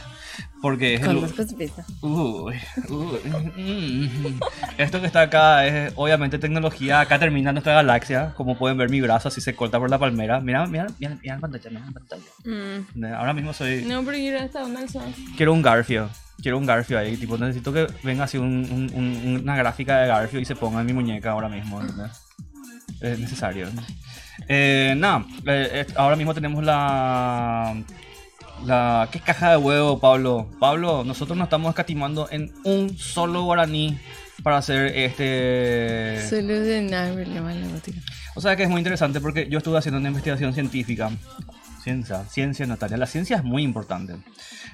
[0.60, 1.18] Porque es el.
[2.02, 2.56] Uy,
[2.90, 3.20] uy,
[3.56, 4.40] mm.
[4.78, 7.00] Esto que está acá es obviamente tecnología.
[7.00, 8.34] Acá termina nuestra galaxia.
[8.36, 10.40] Como pueden ver, mi brazo así se corta por la palmera.
[10.40, 12.24] Mira, mira, mira, mira la pantalla, mira la pantalla.
[12.96, 13.06] Mm.
[13.14, 13.84] Ahora mismo soy.
[13.86, 15.14] No, pero yo hasta sol.
[15.38, 16.10] Quiero un Garfio.
[16.42, 17.18] Quiero un Garfio ahí.
[17.18, 20.82] Tipo, necesito que venga así un- un- un- una gráfica de Garfio y se ponga
[20.82, 21.82] en mi muñeca ahora mismo.
[23.00, 23.68] Es necesario.
[24.48, 27.76] Eh, Nada, eh, eh, ahora mismo tenemos la.
[28.66, 30.48] La, ¿Qué caja de huevo, Pablo?
[30.60, 33.98] Pablo, nosotros nos estamos escatimando en un solo guaraní
[34.44, 36.24] para hacer este...
[36.30, 38.00] Solucionar el problema de la gótica.
[38.36, 41.10] O sea que es muy interesante porque yo estuve haciendo una investigación científica.
[41.84, 42.98] Ciencia, ciencia, Natalia.
[42.98, 44.16] La ciencia es muy importante.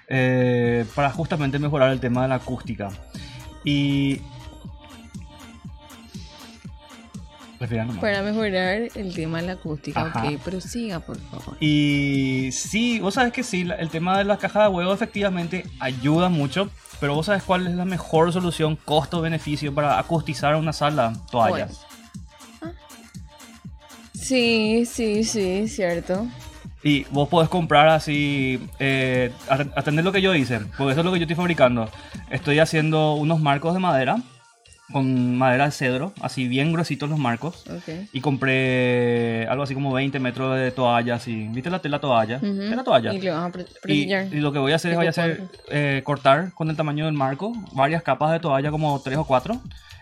[0.10, 2.90] eh, para justamente mejorar el tema de la acústica.
[3.64, 4.22] Y...
[8.00, 10.02] Para mejorar el tema de la acústica.
[10.02, 10.28] Ajá.
[10.28, 11.58] Ok, prosiga, por favor.
[11.60, 16.30] Y sí, vos sabes que sí, el tema de la caja de huevo efectivamente ayuda
[16.30, 21.82] mucho, pero vos sabes cuál es la mejor solución costo-beneficio para acustizar una sala, toallas.
[24.14, 26.28] Sí, sí, sí, cierto.
[26.84, 31.06] Y vos podés comprar así, eh, at- atender lo que yo hice, porque eso es
[31.06, 31.90] lo que yo estoy fabricando.
[32.30, 34.18] Estoy haciendo unos marcos de madera,
[34.94, 37.66] con madera de cedro, así bien gruesitos los marcos.
[37.70, 38.08] Ok.
[38.14, 41.48] Y compré algo así como 20 metros de toalla, así.
[41.52, 42.38] ¿Viste la tela toalla?
[42.38, 42.62] Ujú.
[42.62, 43.14] ¿Es la toalla?
[43.14, 45.10] Y le vas a pre- Y, y lo que voy a hacer es voy a
[45.10, 49.26] hacer eh, cortar con el tamaño del marco varias capas de toalla como tres o
[49.26, 49.60] cuatro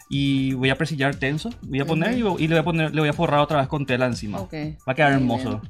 [0.07, 3.01] y voy a presillar tenso voy a poner y, y le voy a poner le
[3.01, 4.53] voy a forrar otra vez con tela encima Ok.
[4.87, 5.61] va a quedar Muy hermoso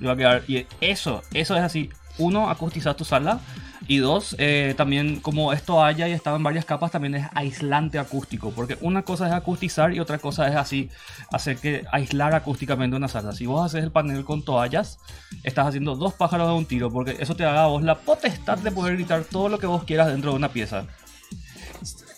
[0.00, 1.90] y eso eso es así.
[2.18, 3.40] Uno acustizar tu sala.
[3.86, 7.98] Y dos eh, también como es toalla y estaba en varias capas también es aislante
[7.98, 10.88] acústico porque una cosa es acustizar y otra cosa es así
[11.30, 13.32] hacer que aislar acústicamente una sala.
[13.32, 15.00] Si vos haces el panel con toallas
[15.42, 18.56] estás haciendo dos pájaros de un tiro porque eso te da a vos la potestad
[18.56, 20.86] de poder gritar todo lo que vos quieras dentro de una pieza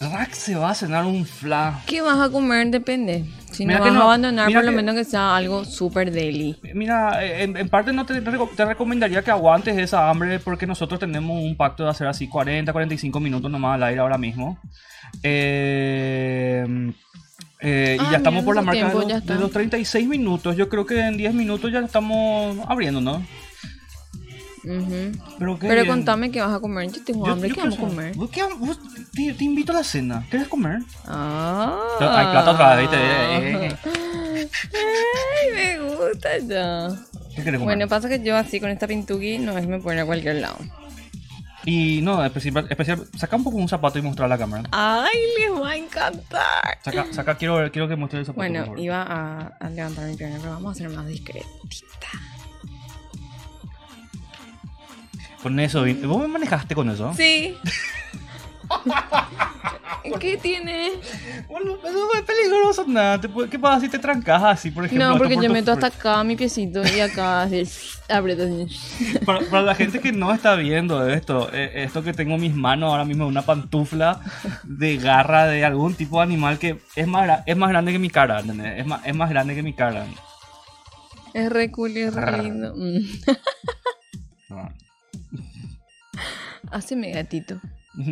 [0.01, 2.69] Rack se va a cenar un fla ¿Qué vas a comer?
[2.71, 3.25] Depende.
[3.51, 6.11] Si Mira no vas no- a abandonar, por lo que- menos que sea algo súper
[6.13, 6.57] deli.
[6.75, 10.67] Mira, en, en parte no te, te reco- te recomendaría que aguantes esa hambre porque
[10.67, 14.59] nosotros tenemos un pacto de hacer así 40, 45 minutos nomás al aire ahora mismo.
[15.23, 16.93] Eh,
[17.61, 20.57] eh, y Ah, ya estamos por la marca de los, de los 36 minutos.
[20.57, 23.23] Yo creo que en 10 minutos ya estamos abriendo, ¿no?
[25.39, 25.87] Pero, qué Pero bien.
[25.95, 26.91] contame qué vas a comer.
[26.91, 27.49] Yo tengo Yo- hambre.
[27.49, 27.97] yo ¿Qué vamos a comer?
[27.97, 28.17] saber.
[28.17, 28.79] ¿Vos qué vam- vos-
[29.15, 30.27] te, te invito a la cena.
[30.29, 30.81] ¿Quieres comer?
[31.07, 31.79] Ah.
[32.01, 32.97] Ay, plata otra vez, ¿viste?
[32.97, 33.77] Eh,
[34.35, 36.89] eh, Ay, me gusta ya.
[37.35, 37.77] ¿Qué querés comer?
[37.77, 40.57] Bueno, pasa que yo así con esta pintuki no es me pone a cualquier lado.
[41.69, 44.69] Y no, especial, especial, saca un poco un zapato y mostrar a la cámara.
[44.71, 46.79] Ay, les va a encantar.
[46.85, 48.37] Saca, saca quiero, quiero que muestre el zapato.
[48.39, 52.07] Bueno, iba a, a levantar mi pierna, pero vamos a ser más discretita.
[55.47, 57.15] Con eso, ¿vos me manejaste con eso?
[57.17, 57.55] Sí.
[60.19, 60.91] ¿Qué tiene?
[61.49, 63.21] Bueno, eso es peligroso, nada.
[63.49, 65.09] ¿Qué pasa si te trancas así, por ejemplo?
[65.09, 67.63] No, porque por yo meto hasta acá mi piecito y acá así,
[68.09, 69.21] aprieto así.
[69.25, 72.55] Para, para la gente que no está viendo esto, eh, esto que tengo en mis
[72.57, 74.19] manos ahora mismo es una pantufla
[74.65, 78.11] de garra de algún tipo de animal que es más, es más grande que mi
[78.11, 78.81] cara, ¿entendés?
[78.81, 80.07] Es más, es más grande que mi cara.
[81.35, 82.75] Es re cool y es re lindo.
[86.71, 87.61] Haceme gatito.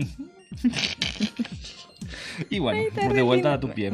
[2.51, 3.93] Y bueno, Ay, de vuelta a tu pie.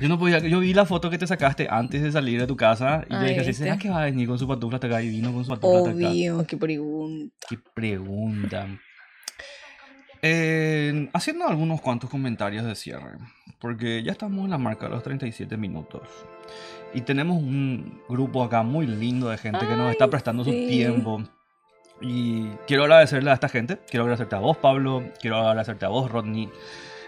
[0.00, 2.56] Yo no podía, yo vi la foto que te sacaste antes de salir de tu
[2.56, 5.02] casa y yo Ay, dije, ¿será que va a venir con su pantufla hasta acá
[5.02, 6.08] y vino con su pantufla hasta acá?
[6.08, 7.46] Obvio, qué pregunta.
[7.48, 8.66] Qué pregunta.
[10.22, 13.18] Eh, haciendo algunos cuantos comentarios de cierre,
[13.60, 16.02] porque ya estamos en la marca de los 37 minutos.
[16.94, 20.50] Y tenemos un grupo acá muy lindo de gente que nos está Ay, prestando su
[20.50, 21.22] tiempo.
[22.02, 23.78] Y quiero agradecerle a esta gente.
[23.88, 25.04] Quiero agradecerte a vos, Pablo.
[25.20, 26.50] Quiero agradecerte a vos, Rodney.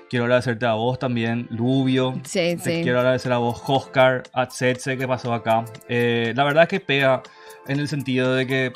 [0.08, 2.14] Quiero agradecerte a vos también, Lubio.
[2.24, 2.82] Sí, Te sí.
[2.82, 5.64] quiero agradecer a vos, Oscar, a Tsetse, que pasó acá.
[5.88, 7.22] Eh, la verdad es que pega
[7.66, 8.72] en el sentido de que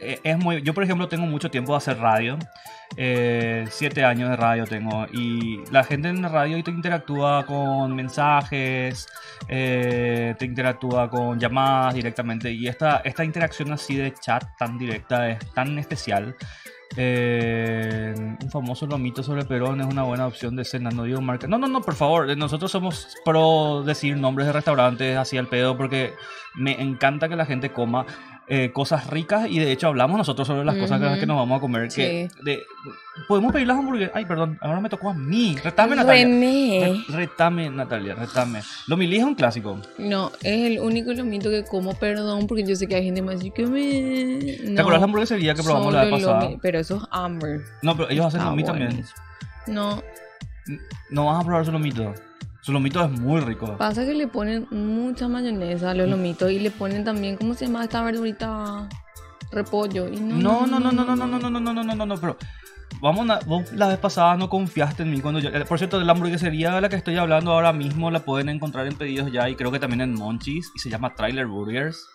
[0.00, 0.62] eh, es muy.
[0.62, 2.38] Yo, por ejemplo, tengo mucho tiempo de hacer radio.
[2.96, 5.06] Eh, siete años de radio tengo.
[5.12, 9.08] Y la gente en la radio te interactúa con mensajes,
[9.48, 12.50] eh, te interactúa con llamadas directamente.
[12.50, 16.34] Y esta, esta interacción así de chat tan directa es tan especial.
[16.96, 21.46] Eh, un famoso lomito sobre Perón es una buena opción de cena, no digo marca.
[21.46, 22.36] No, no, no, por favor.
[22.36, 26.12] Nosotros somos pro decir nombres de restaurantes así al pedo porque
[26.56, 28.06] me encanta que la gente coma
[28.52, 31.60] eh, cosas ricas y de hecho hablamos nosotros sobre las cosas que nos vamos a
[31.60, 31.88] comer.
[31.88, 32.64] Que de-
[33.28, 34.10] podemos pedir las hamburguesas.
[34.14, 35.56] Ay, perdón, ahora me tocó a mí.
[35.62, 36.24] Retame, Natalia.
[36.26, 38.60] Re- Retame, Natalia, retame.
[38.88, 39.78] Lomilí es un clásico.
[39.98, 43.36] No, es el único lomito que como, perdón, porque yo sé que hay gente más
[43.36, 44.58] así que me...
[44.68, 46.40] No, ¿Te acuerdas la hamburguesería que probamos la vez pasada?
[46.42, 47.60] lomi- Pero eso es Amber.
[47.82, 49.04] No, pero ellos hacen lomí también.
[49.68, 50.02] No,
[51.10, 52.12] No vas a probar su lomito.
[52.62, 53.76] Su lomito es muy rico.
[53.78, 57.66] pasa que le ponen mucha mayonesa a los lomitos y le ponen también, ¿cómo se
[57.66, 58.88] llama esta verdurita?
[59.50, 60.08] Repollo.
[60.08, 62.16] Y no, No, no, no, no, no, no, no, no, no, no, no, no, no,
[62.20, 62.36] pero
[63.00, 66.00] vamos a, vos la vez pasada no confiaste en mí cuando yo, eh, por cierto,
[66.00, 69.48] la hamburguesería de la que estoy hablando ahora mismo la pueden encontrar en pedidos ya
[69.48, 72.06] y creo que también en Monchis y se llama Trailer Burgers.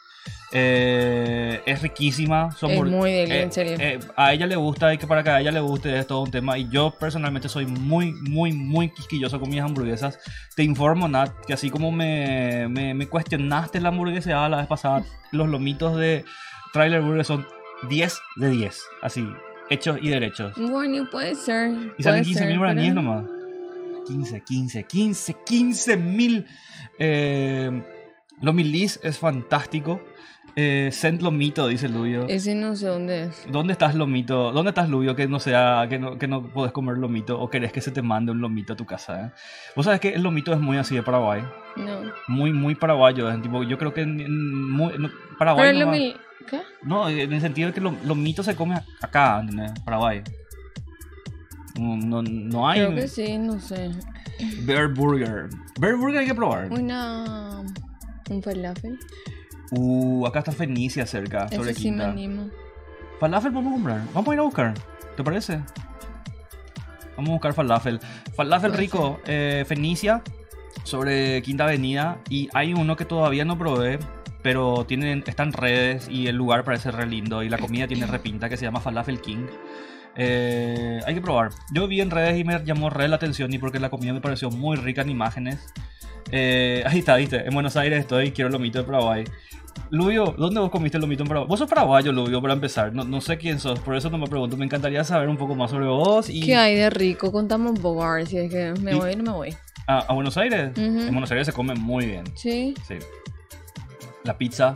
[0.52, 3.76] Eh, es riquísima, son Es muy deli, eh, en serio.
[3.80, 6.22] eh, a ella le gusta y que para que a ella le guste es todo
[6.22, 10.18] un tema y yo personalmente soy muy, muy, muy quisquilloso con mis hamburguesas.
[10.56, 15.04] Te informo, Nat, que así como me, me, me cuestionaste la hamburguesa la vez pasada,
[15.32, 16.24] los lomitos de
[16.72, 17.46] Trailer Burgers son
[17.90, 19.28] 10 de 10, así,
[19.70, 20.54] hechos y derechos.
[20.56, 21.72] Bueno, puede ser.
[21.98, 23.26] Y salen puede 15 ser, mil pero- nomás.
[24.08, 26.46] 15, 15, 15, 15 mil.
[27.00, 27.84] Eh,
[28.42, 30.00] Lomilis es fantástico.
[30.58, 32.26] Eh, Sent Lomito, dice Lubio.
[32.30, 33.46] Ese no sé dónde es.
[33.52, 34.54] ¿Dónde estás, Lomito?
[34.54, 37.74] ¿Dónde estás, Lubio, que no sea, que no, que no podés comer lomito o querés
[37.74, 39.26] que se te mande un lomito a tu casa?
[39.26, 39.32] eh?
[39.76, 41.42] Vos sabés que el lomito es muy así de Paraguay.
[41.76, 42.00] No.
[42.30, 43.30] Muy, muy paraguayo.
[43.30, 46.16] es tipo, yo creo que en, en muy- no, Paraguay Pero lo nomás- mi-
[46.50, 46.62] ¿Qué?
[46.84, 50.22] no, en el sentido de que lo, lomito se come acá, en Paraguay.
[51.78, 53.92] No, no, no hay Creo que sí, no sé.
[54.62, 55.50] Bear Burger.
[55.80, 56.72] Bear Burger hay que probar.
[56.72, 57.62] Una...
[58.30, 58.98] Un falafel.
[59.72, 62.10] Uh, acá está Fenicia cerca, sobre sí me Quinta.
[62.12, 62.50] animo.
[63.20, 64.02] Falafel vamos a comprar.
[64.14, 64.74] Vamos a ir a buscar.
[65.16, 65.62] ¿Te parece?
[67.16, 68.00] Vamos a buscar falafel.
[68.36, 69.20] Falafel rico.
[69.26, 70.22] eh, Fenicia,
[70.84, 72.18] sobre Quinta Avenida.
[72.30, 74.00] Y hay uno que todavía no probé.
[74.44, 77.42] Pero tienen, está en redes y el lugar parece re lindo.
[77.42, 79.48] Y la comida tiene repinta que se llama Falafel King.
[80.18, 81.50] Eh, hay que probar.
[81.74, 83.52] Yo vi en redes y me llamó re la atención.
[83.54, 85.66] Y porque la comida me pareció muy rica en imágenes.
[86.32, 87.46] Eh, ahí está, viste.
[87.46, 88.32] En Buenos Aires estoy.
[88.32, 89.24] Quiero lomito de Paraguay.
[89.92, 91.48] Lubio, ¿dónde vos comiste el lomito en Paraguay?
[91.50, 92.94] Vos sos paraguayo, Lubio, para empezar.
[92.94, 94.58] No, no sé quién sos, por eso no me pregunto.
[94.58, 96.30] Me encantaría saber un poco más sobre vos.
[96.30, 97.32] Y ¿Qué hay de rico?
[97.32, 99.56] Contame un poco, a ver si es que me Y- voy o no me voy.
[99.88, 100.72] ¿A, a Buenos Aires?
[100.72, 100.82] Ujú.
[101.02, 102.24] En Buenos Aires se come muy bien.
[102.36, 102.74] Sí.
[102.88, 102.96] Sí.
[104.26, 104.74] La pizza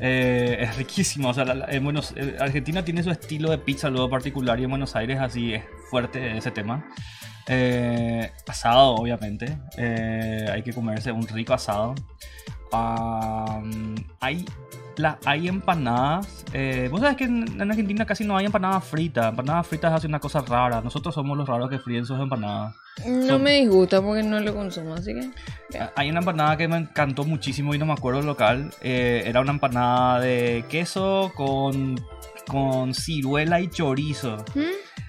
[0.00, 1.28] eh, es riquísima.
[1.28, 4.70] O sea, en Buenos, eh, Argentina tiene su estilo de pizza luego particular y en
[4.70, 6.84] Buenos Aires así es fuerte ese tema.
[7.46, 9.58] Eh, asado, obviamente.
[10.50, 11.94] Hay que comerse un rico asado.
[14.20, 14.44] Hay,
[14.96, 16.44] la, hay empanadas.
[16.52, 19.30] Eh, Vos sabés que en, en Argentina casi no hay empanadas fritas.
[19.30, 20.80] Empanadas fritas hace una cosa rara.
[20.80, 22.74] Nosotros somos los raros que fríen sus empanadas.
[23.06, 25.78] No Son- me disgusta porque no lo consumo, así que...
[25.78, 28.70] Ah, Hay una empanada que me encantó muchísimo y no me acuerdo el local.
[28.80, 32.00] Eh, era una empanada de queso con,
[32.48, 34.38] con ciruela y chorizo.
[34.54, 34.60] ¿Mm?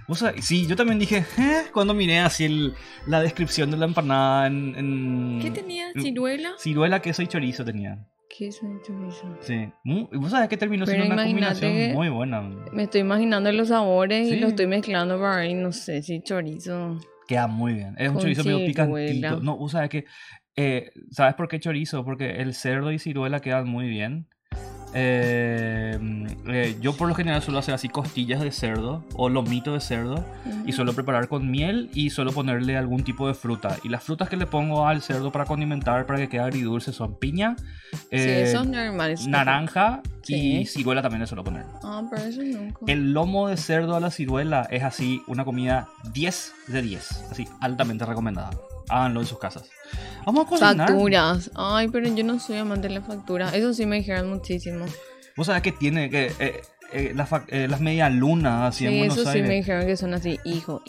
[0.10, 2.74] O sea, sí, yo también dije, "Eh", cuando miré así el-
[3.08, 4.74] la descripción de la empanada en...
[4.78, 5.92] en- ¿Qué tenía?
[5.94, 6.52] ¿Ciruela?
[6.60, 8.00] Ciruela, queso y chorizo tenía.
[8.30, 9.38] ¿Qué es un chorizo?
[9.42, 9.70] Sí.
[9.84, 12.42] Mu- ¿Vos sabés que terminó Pero siendo una combinación muy buena?
[12.74, 14.36] Me estoy imaginando los sabores Sí.
[14.36, 16.98] y lo estoy mezclando para ver, no sé si chorizo.
[17.28, 17.96] Queda muy bien.
[17.98, 19.40] Es un chorizo medio picantito.
[19.42, 20.06] No, vos sabés que...
[20.56, 22.04] eh, ¿Sabes por qué chorizo?
[22.04, 24.28] Porque el cerdo y ciruela quedan muy bien.
[24.94, 26.00] Eh,
[26.48, 30.24] eh, yo por lo general suelo hacer así costillas de cerdo o lomito de cerdo
[30.66, 33.78] y suelo preparar con miel y suelo ponerle algún tipo de fruta.
[33.84, 37.18] Y las frutas que le pongo al cerdo para condimentar para que quede agridulce son
[37.20, 37.56] piña,
[38.12, 38.54] eh,
[39.28, 40.66] naranja y Sí.
[40.66, 41.66] ciruela también le suelo poner.
[41.84, 42.80] Ah, pero eso nunca.
[42.88, 47.48] El lomo de cerdo a la ciruela es así una comida 10 de 10, así
[47.62, 48.52] altamente recomendada.
[48.90, 49.70] Háganlo en sus casas.
[50.26, 50.88] Vamos a cocinar.
[50.90, 51.52] Facturas.
[51.56, 53.50] Ay, pero yo no soy amante de la factura.
[53.56, 54.86] Eso sí me dijeron muchísimo.
[55.36, 56.62] Vos sabés que tiene que eh,
[56.92, 60.14] eh, las eh, las medialunas así en Sí, Buenos eso sí me dijeron que son
[60.14, 60.82] así, hijo,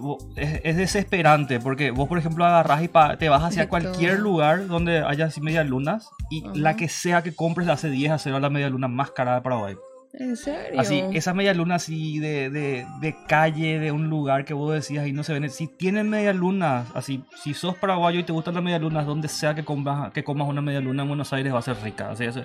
[0.00, 3.68] No, es, es desesperante porque vos, por ejemplo, agarrás y pa- te vas hacia De
[3.68, 4.22] cualquier todo.
[4.22, 8.18] lugar donde haya así medialunas y la que sea que compres la hace 10 a
[8.18, 9.76] 0 a la medialuna más cara de Paraguay.
[10.14, 10.80] ¿En serio?
[10.80, 15.12] Así, esa medialuna así de, de, de calle, de un lugar que vos decías ahí
[15.12, 15.48] no se ven.
[15.50, 19.64] Si tienen medialunas, así, si sos paraguayo y te gustan las medialunas, donde sea que
[19.64, 22.10] comas, que comas una medialuna en Buenos Aires va a ser rica.
[22.10, 22.40] Así, así.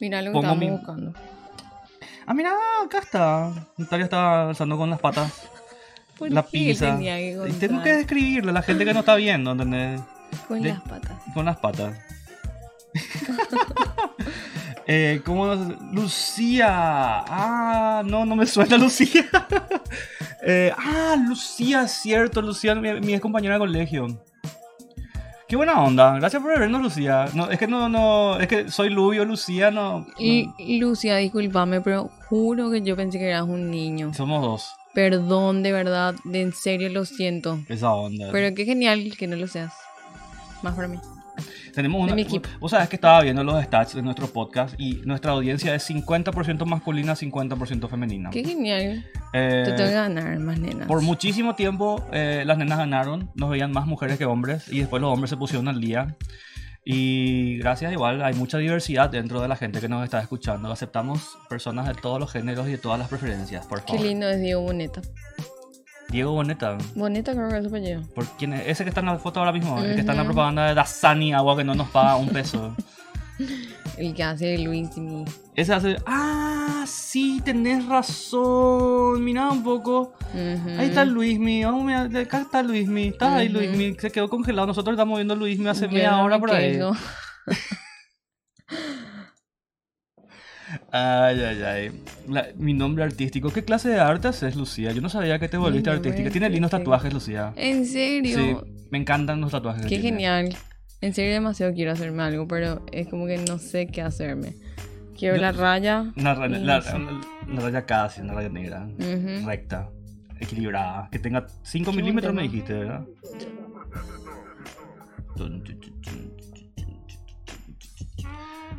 [0.00, 1.12] Mira lo que pongo estábamos mi- buscando.
[2.26, 2.52] Ah, mira,
[2.84, 3.50] acá está.
[3.78, 5.48] Natalia está alzando con las patas
[6.18, 6.92] ¿Por la qué pizza.
[6.94, 10.00] tenía que tengo que describirle a la gente que no está viendo, ¿entendés?
[10.46, 11.12] Con de- las patas.
[11.32, 11.96] Con las patas.
[14.88, 15.54] eh, ¿Cómo?
[15.92, 16.66] Lucía.
[16.70, 19.28] Ah, no, no me suena Lucía.
[20.42, 22.40] Eh, ah, Lucía, cierto.
[22.40, 24.06] Lucía, mi, mi ex compañera de colegio.
[25.46, 26.14] Qué buena onda.
[26.18, 27.26] Gracias por vernos, Lucía.
[27.34, 30.06] No, es que no, no, es que soy Lubio, Lucía, no.
[30.18, 30.88] Y no.
[30.88, 34.14] Lucia, discúlpame, pero juro que yo pensé que eras un niño.
[34.14, 34.72] Somos dos.
[34.94, 37.60] Perdón, de verdad, de en serio lo siento.
[37.68, 38.28] Esa onda.
[38.32, 39.74] Pero qué genial que no lo seas.
[40.62, 40.98] Más para mí.
[41.74, 42.14] Tenemos una.
[42.14, 42.48] mi equipo.
[42.60, 46.64] Vos sabés que estaba viendo los stats de nuestro podcast y nuestra audiencia es 50%
[46.64, 48.30] masculina, 50% femenina.
[48.30, 49.04] Qué genial.
[49.32, 50.86] Eh, Te tengo que ganar más nenas.
[50.88, 55.02] por muchísimo tiempo eh, las nenas ganaron, nos veían más mujeres que hombres y después
[55.02, 56.16] los hombres se pusieron al día.
[56.90, 60.72] Y gracias igual, hay mucha diversidad dentro de la gente que nos está escuchando.
[60.72, 64.06] Aceptamos personas de todos los géneros y de todas las preferencias, por Qué favor.
[64.06, 65.02] lindo es Diego Boneta.
[66.10, 68.02] Diego Boneta, Boneta creo que es su apellido.
[68.14, 68.66] ¿por quién es?
[68.66, 70.74] Ese que está en la foto ahora mismo, el que está en la propaganda de
[70.74, 72.74] Dasani, agua que no nos paga un peso.
[73.96, 75.24] El que hace Luis mi.
[75.54, 75.96] Ese hace.
[76.06, 76.84] ¡Ah!
[76.86, 79.22] Sí, tenés razón.
[79.24, 80.14] Mirá un poco.
[80.78, 81.64] Ahí está Luismi.
[81.64, 83.08] Vamos, mira, acá está Luismi.
[83.08, 83.58] Está ahí Ujú.
[83.58, 83.94] Luismi.
[83.98, 84.66] Se quedó congelado.
[84.66, 86.78] Nosotros estamos viendo Luismi hace media hora por ahí.
[90.90, 92.02] Ay, ay, ay.
[92.28, 93.50] La- mi nombre artístico.
[93.50, 94.90] ¿Qué clase de arte haces, Lucía?
[94.92, 96.30] Yo no sabía que te volviste artística.
[96.30, 97.52] Tiene lindos tatuajes, Lucía.
[97.56, 98.38] ¿En serio?
[98.38, 99.84] Sí, me encantan los tatuajes.
[99.86, 100.54] Qué genial.
[101.00, 104.54] En serio, demasiado quiero hacerme algo, pero es como que no sé qué hacerme.
[105.16, 106.12] Quiero Yo- la raya.
[106.16, 106.96] Una, raya- y la- no sé.
[106.96, 108.88] una- una raya casi, una raya negra.
[108.98, 109.46] Ujú.
[109.46, 109.90] Recta.
[110.40, 111.08] Equilibrada.
[111.10, 113.04] Que tenga 5 Qué buen milímetros, me dijiste, ¿verdad?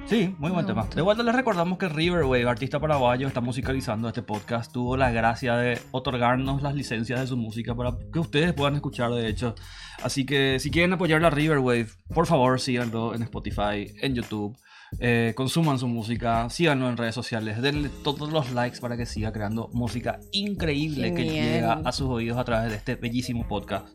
[0.09, 0.87] Sí, muy buen Me tema.
[0.95, 4.71] De vuelta les recordamos que Riverwave, artista paraguayo, está musicalizando este podcast.
[4.73, 9.11] Tuvo la gracia de otorgarnos las licencias de su música para que ustedes puedan escuchar,
[9.11, 9.53] de hecho.
[10.01, 14.57] Así que si quieren apoyar a Riverwave, por favor síganlo en Spotify, en YouTube.
[14.99, 19.31] eh, consuman su música, síganlo en redes sociales, denle todos los likes para que siga
[19.31, 21.45] creando música increíble que Genial.
[21.45, 23.85] llega a sus oídos a través de este bellísimo podcast.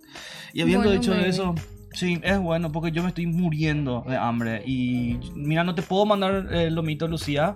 [0.53, 1.25] Y habiendo Bueno, dicho baby.
[1.31, 1.57] eso,
[1.95, 4.62] sí, es bueno porque yo me estoy muriendo de hambre.
[4.66, 7.55] Y mira, no te puedo mandar el lomito, Lucía,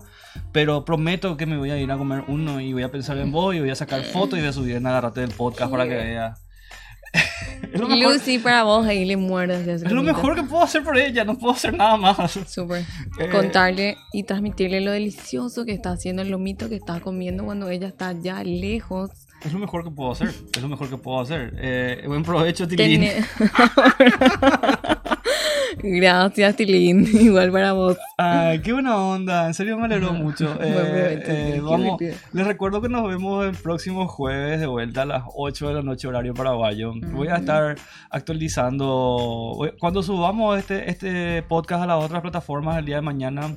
[0.52, 3.30] pero prometo que me voy a ir a comer uno y voy a pensar en
[3.30, 5.84] vos y voy a sacar fotos y voy a subir en Agarrate del podcast para
[5.84, 6.48] que veas.
[7.72, 9.66] Lucy, para vos, ahí le muerdas.
[9.66, 12.32] es lo mejor que puedo hacer por ella, no puedo hacer nada más.
[12.46, 12.84] Súper.
[13.18, 17.68] Eh, Contarle y transmitirle lo delicioso que está haciendo el lomito que está comiendo cuando
[17.68, 19.10] ella está allá lejos.
[19.44, 21.54] Es lo mejor que puedo hacer, es lo mejor que puedo hacer.
[21.58, 23.08] Eh, buen provecho, Tilín.
[25.82, 27.06] Gracias, Tilín.
[27.20, 27.96] Igual para vos.
[28.16, 30.56] Ay, qué buena onda, en serio me alegró mucho.
[30.60, 32.00] Eh, provecho, eh, vamos,
[32.32, 35.82] les recuerdo que nos vemos el próximo jueves de vuelta a las 8 de la
[35.82, 36.92] noche horario paraguayo.
[37.12, 37.76] Voy a estar
[38.10, 43.54] actualizando, cuando subamos este, este podcast a las otras plataformas el día de mañana,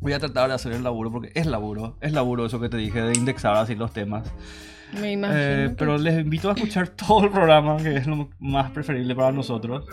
[0.00, 2.76] voy a tratar de hacer el laburo, porque es laburo, es laburo eso que te
[2.76, 4.32] dije, de indexar así los temas.
[5.00, 5.38] Me imagino.
[5.38, 9.14] Eh, que- pero les invito a escuchar todo el programa, que es lo más preferible
[9.14, 9.84] para nosotros.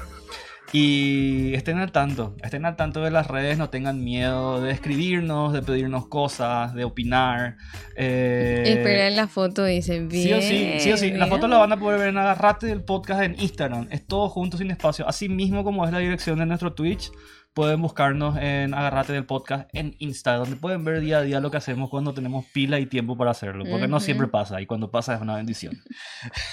[0.73, 5.53] Y estén al tanto, estén al tanto de las redes, no tengan miedo de escribirnos,
[5.53, 7.55] de pedirnos cosas, de opinar.
[7.95, 10.23] eh, Espera en la foto, dice bien.
[10.23, 11.11] Sí o sí, sí o sí.
[11.11, 13.87] La foto la van a poder ver en Agarrate del podcast en Instagram.
[13.91, 15.07] Es todo junto sin espacio.
[15.07, 17.09] Así mismo como es la dirección de nuestro Twitch,
[17.55, 21.49] pueden buscarnos en Agarrate del podcast en Insta, donde pueden ver día a día lo
[21.49, 23.63] que hacemos cuando tenemos pila y tiempo para hacerlo.
[23.71, 25.81] Porque no siempre pasa y cuando pasa es una bendición.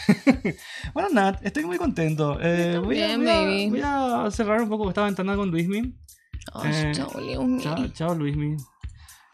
[0.94, 2.38] bueno, Nat, estoy muy contento.
[2.40, 3.70] Eh, voy, a, voy a- baby.
[3.70, 5.92] voy a cerrar un poco esta ventana con Luismi.
[6.64, 7.58] Eh, chao, mío.
[7.60, 8.56] Chao, chao Luismi.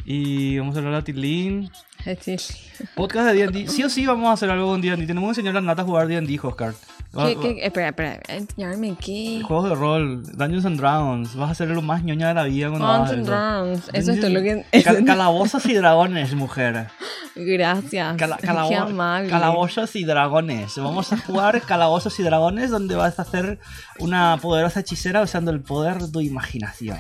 [0.06, 1.70] Y vamos a hablar a Tilín.
[2.96, 3.68] Podcast de D&D.
[3.68, 5.06] Sí o sí vamos a hacer algo con D&D.
[5.06, 6.72] Tenemos que enseñar a Nata a jugar D&D, Oscar.
[7.16, 8.20] Espera, espera.
[8.28, 9.40] Enseñarme qué.
[9.42, 11.34] Juegos de rol, Dungeons and Dragons.
[11.36, 13.90] Vas a ser lo más ñoña de la vida cuando Dungeons and Dragons.
[13.92, 14.64] Eso es todo lo que.
[14.84, 16.88] Cal- calabozos y dragones, mujer.
[17.34, 18.16] Gracias.
[18.16, 19.30] Cala- Qué amable.
[19.30, 20.76] calabozos y dragones.
[20.76, 23.58] Vamos a jugar calabozos y dragones donde vas a hacer
[24.00, 26.98] una poderosa hechicera usando el poder de tu imaginación.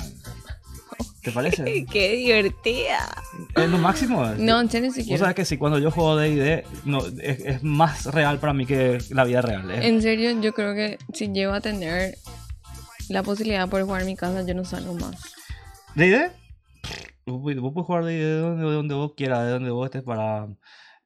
[1.28, 1.84] ¿Te parece?
[1.92, 3.14] Qué divertida.
[3.54, 4.24] Es lo máximo.
[4.38, 5.18] No, en serio Vos quiero.
[5.18, 8.98] sabés que sí, cuando yo juego D&D no, es, es más real para mí que
[9.10, 9.70] la vida real.
[9.70, 12.16] Es- En serio, yo creo que si llego a tener
[13.10, 15.16] la posibilidad de poder jugar en mi casa, yo no salgo más.
[15.94, 16.30] ¿D&D?
[17.26, 19.84] Vos, puedes- vos puedes jugar D&D de donde, de donde vos quieras, de donde vos
[19.84, 20.46] estés para...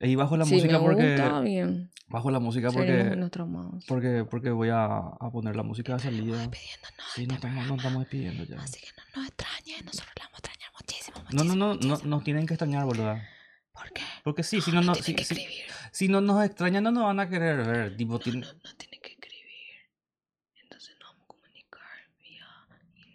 [0.00, 1.16] Y bajo la si música me porque...
[1.16, 1.90] gusta, bien.
[2.12, 3.16] Bajo la música porque...
[3.88, 6.36] Porque, porque voy a, a poner la música de salida.
[6.46, 8.60] Despidiéndonos Sí, de no estamos, no estamos despidiendo ya.
[8.60, 11.56] Así que no nos extrañen, nosotros la vamos a extrañar muchísimo, No, no, muchísimo.
[11.56, 12.10] no, no, muchísimo.
[12.10, 13.28] nos tienen que extrañar, boluda.
[13.72, 14.02] ¿Por qué?
[14.22, 15.46] Porque sí, si no, no, si, si-
[15.90, 17.96] si no nos extrañan, no nos van a querer ver.
[17.96, 19.88] Tipo, tiene- No, no tiene que escribir.
[20.62, 21.80] Entonces nos vamos a comunicar
[22.18, 22.46] vía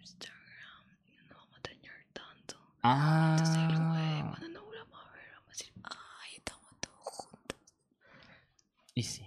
[0.00, 2.56] Instagram y no nos vamos a extrañar tanto.
[2.82, 6.98] Entonces el jueves, Ah, cuando nos volvamos a ver, vamos a decir, ay, estamos todos
[7.06, 7.58] juntos.
[8.98, 9.22] Y sí.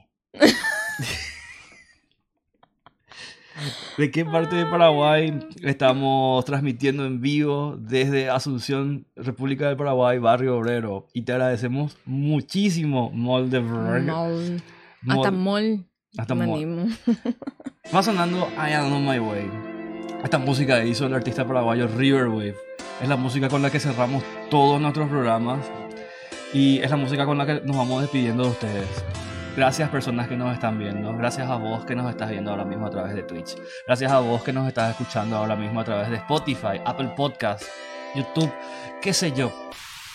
[3.97, 10.57] ¿De qué parte de Paraguay estamos transmitiendo en vivo desde Asunción, República del Paraguay, Barrio
[10.57, 11.07] Obrero?
[11.13, 14.03] Y te agradecemos muchísimo, Moldeberg.
[14.03, 14.61] Mol.
[15.03, 15.85] Mol- Hasta mol.
[16.17, 16.55] hasta me Mol.
[16.63, 16.85] animo.
[17.95, 19.49] Va sonando I Am On My Way.
[20.23, 22.55] Esta música que hizo el artista paraguayo Riverwave.
[23.01, 25.65] Es la música con la que cerramos todos nuestros programas.
[26.53, 28.87] Y es la música con la que nos vamos despidiendo de ustedes.
[29.55, 31.13] Gracias personas que nos están viendo.
[31.17, 33.57] Gracias a vos que nos estás viendo ahora mismo a través de Twitch.
[33.85, 37.65] Gracias a vos que nos estás escuchando ahora mismo a través de Spotify, Apple Podcast,
[38.15, 38.51] YouTube,
[39.01, 39.51] qué sé yo.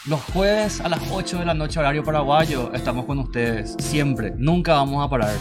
[0.07, 3.77] Los jueves a las 8 de la noche horario paraguayo estamos con ustedes.
[3.79, 4.33] Siempre.
[4.37, 5.35] Nunca vamos a parar.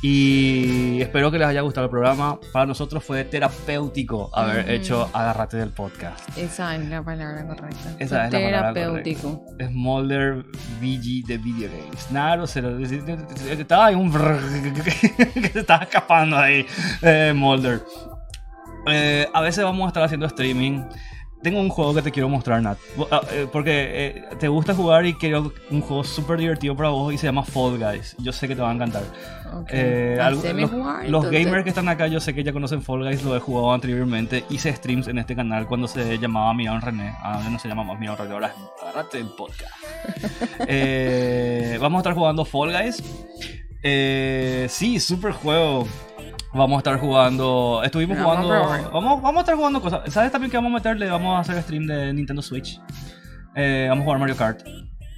[0.00, 2.38] Y espero que les haya gustado el programa.
[2.52, 6.38] Para nosotros fue terapéutico haber hecho Agárrate del podcast.
[6.38, 7.96] Esa es la palabra correcta.
[7.98, 9.44] Esa es la palabra Terapéutico.
[9.60, 10.44] Smolder
[10.80, 12.10] VG de Video Games.
[12.12, 12.78] Nada, cero.
[12.78, 14.12] Estaba ahí un.
[15.34, 16.64] que se estaba escapando ahí.
[17.02, 17.82] Eh, Molder.
[18.86, 20.84] Eh, a veces vamos a estar haciendo streaming.
[21.42, 22.78] Tengo un juego que te quiero mostrar, Nat.
[23.12, 27.14] Ah, eh, Porque eh, te gusta jugar y quiero un juego súper divertido para vos
[27.14, 28.16] y se llama Fall Guys.
[28.18, 29.04] Yo sé que te va a encantar.
[29.54, 29.68] Ok.
[29.70, 31.44] Eh, algo- los, jugar, los entonces.
[31.44, 34.44] gamers que están acá, yo sé que ya conocen Fall Guys, lo he jugado anteriormente.
[34.50, 37.14] Hice streams en este canal cuando se llamaba Miran René.
[37.22, 39.72] Ahora no se llama más Miran René, ahora Agárrate el podcast.
[40.66, 43.02] Eh, vamos a estar jugando Fall Guys.
[43.82, 45.86] Eh, sí, super juego.
[46.54, 47.82] Vamos a estar jugando.
[47.84, 48.48] Estuvimos jugando.
[48.92, 50.12] Vamos, vamos a estar jugando cosas.
[50.12, 51.08] ¿Sabes también que vamos a meterle?
[51.10, 52.80] Vamos a hacer stream de Nintendo Switch.
[53.54, 54.62] Eh, vamos a jugar Mario Kart.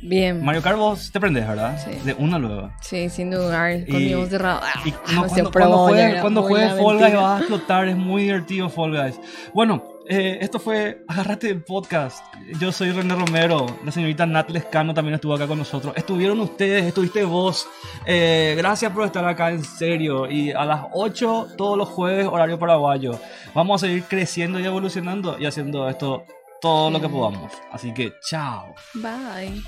[0.02, 0.42] Bien.
[0.42, 1.78] Mario Kart vos te prendes, ¿verdad?
[1.78, 1.98] Sí.
[2.04, 2.70] De una luego.
[2.80, 3.84] Sí, sin dudar.
[3.86, 4.62] Con Y- mi voz cerrada.
[4.84, 8.22] Y Ah, no, cuando, cuando juegues, cuando juegues Fall Guys vas a explotar, es muy
[8.22, 9.20] divertido Fall Guys.
[9.54, 12.24] Bueno, eh, esto fue Agárrate el podcast.
[12.58, 15.92] Yo soy René Romero, la señorita Nat Lescano también estuvo acá con nosotros.
[15.96, 17.68] Estuvieron ustedes, estuviste vos.
[18.06, 20.30] Eh, gracias por estar acá, en serio.
[20.30, 23.18] Y a las 8 todos los jueves, horario paraguayo.
[23.54, 26.24] Vamos a seguir creciendo y evolucionando y haciendo esto
[26.60, 27.52] todo lo que podamos.
[27.70, 28.74] Así que, chao.
[28.94, 29.62] Bye.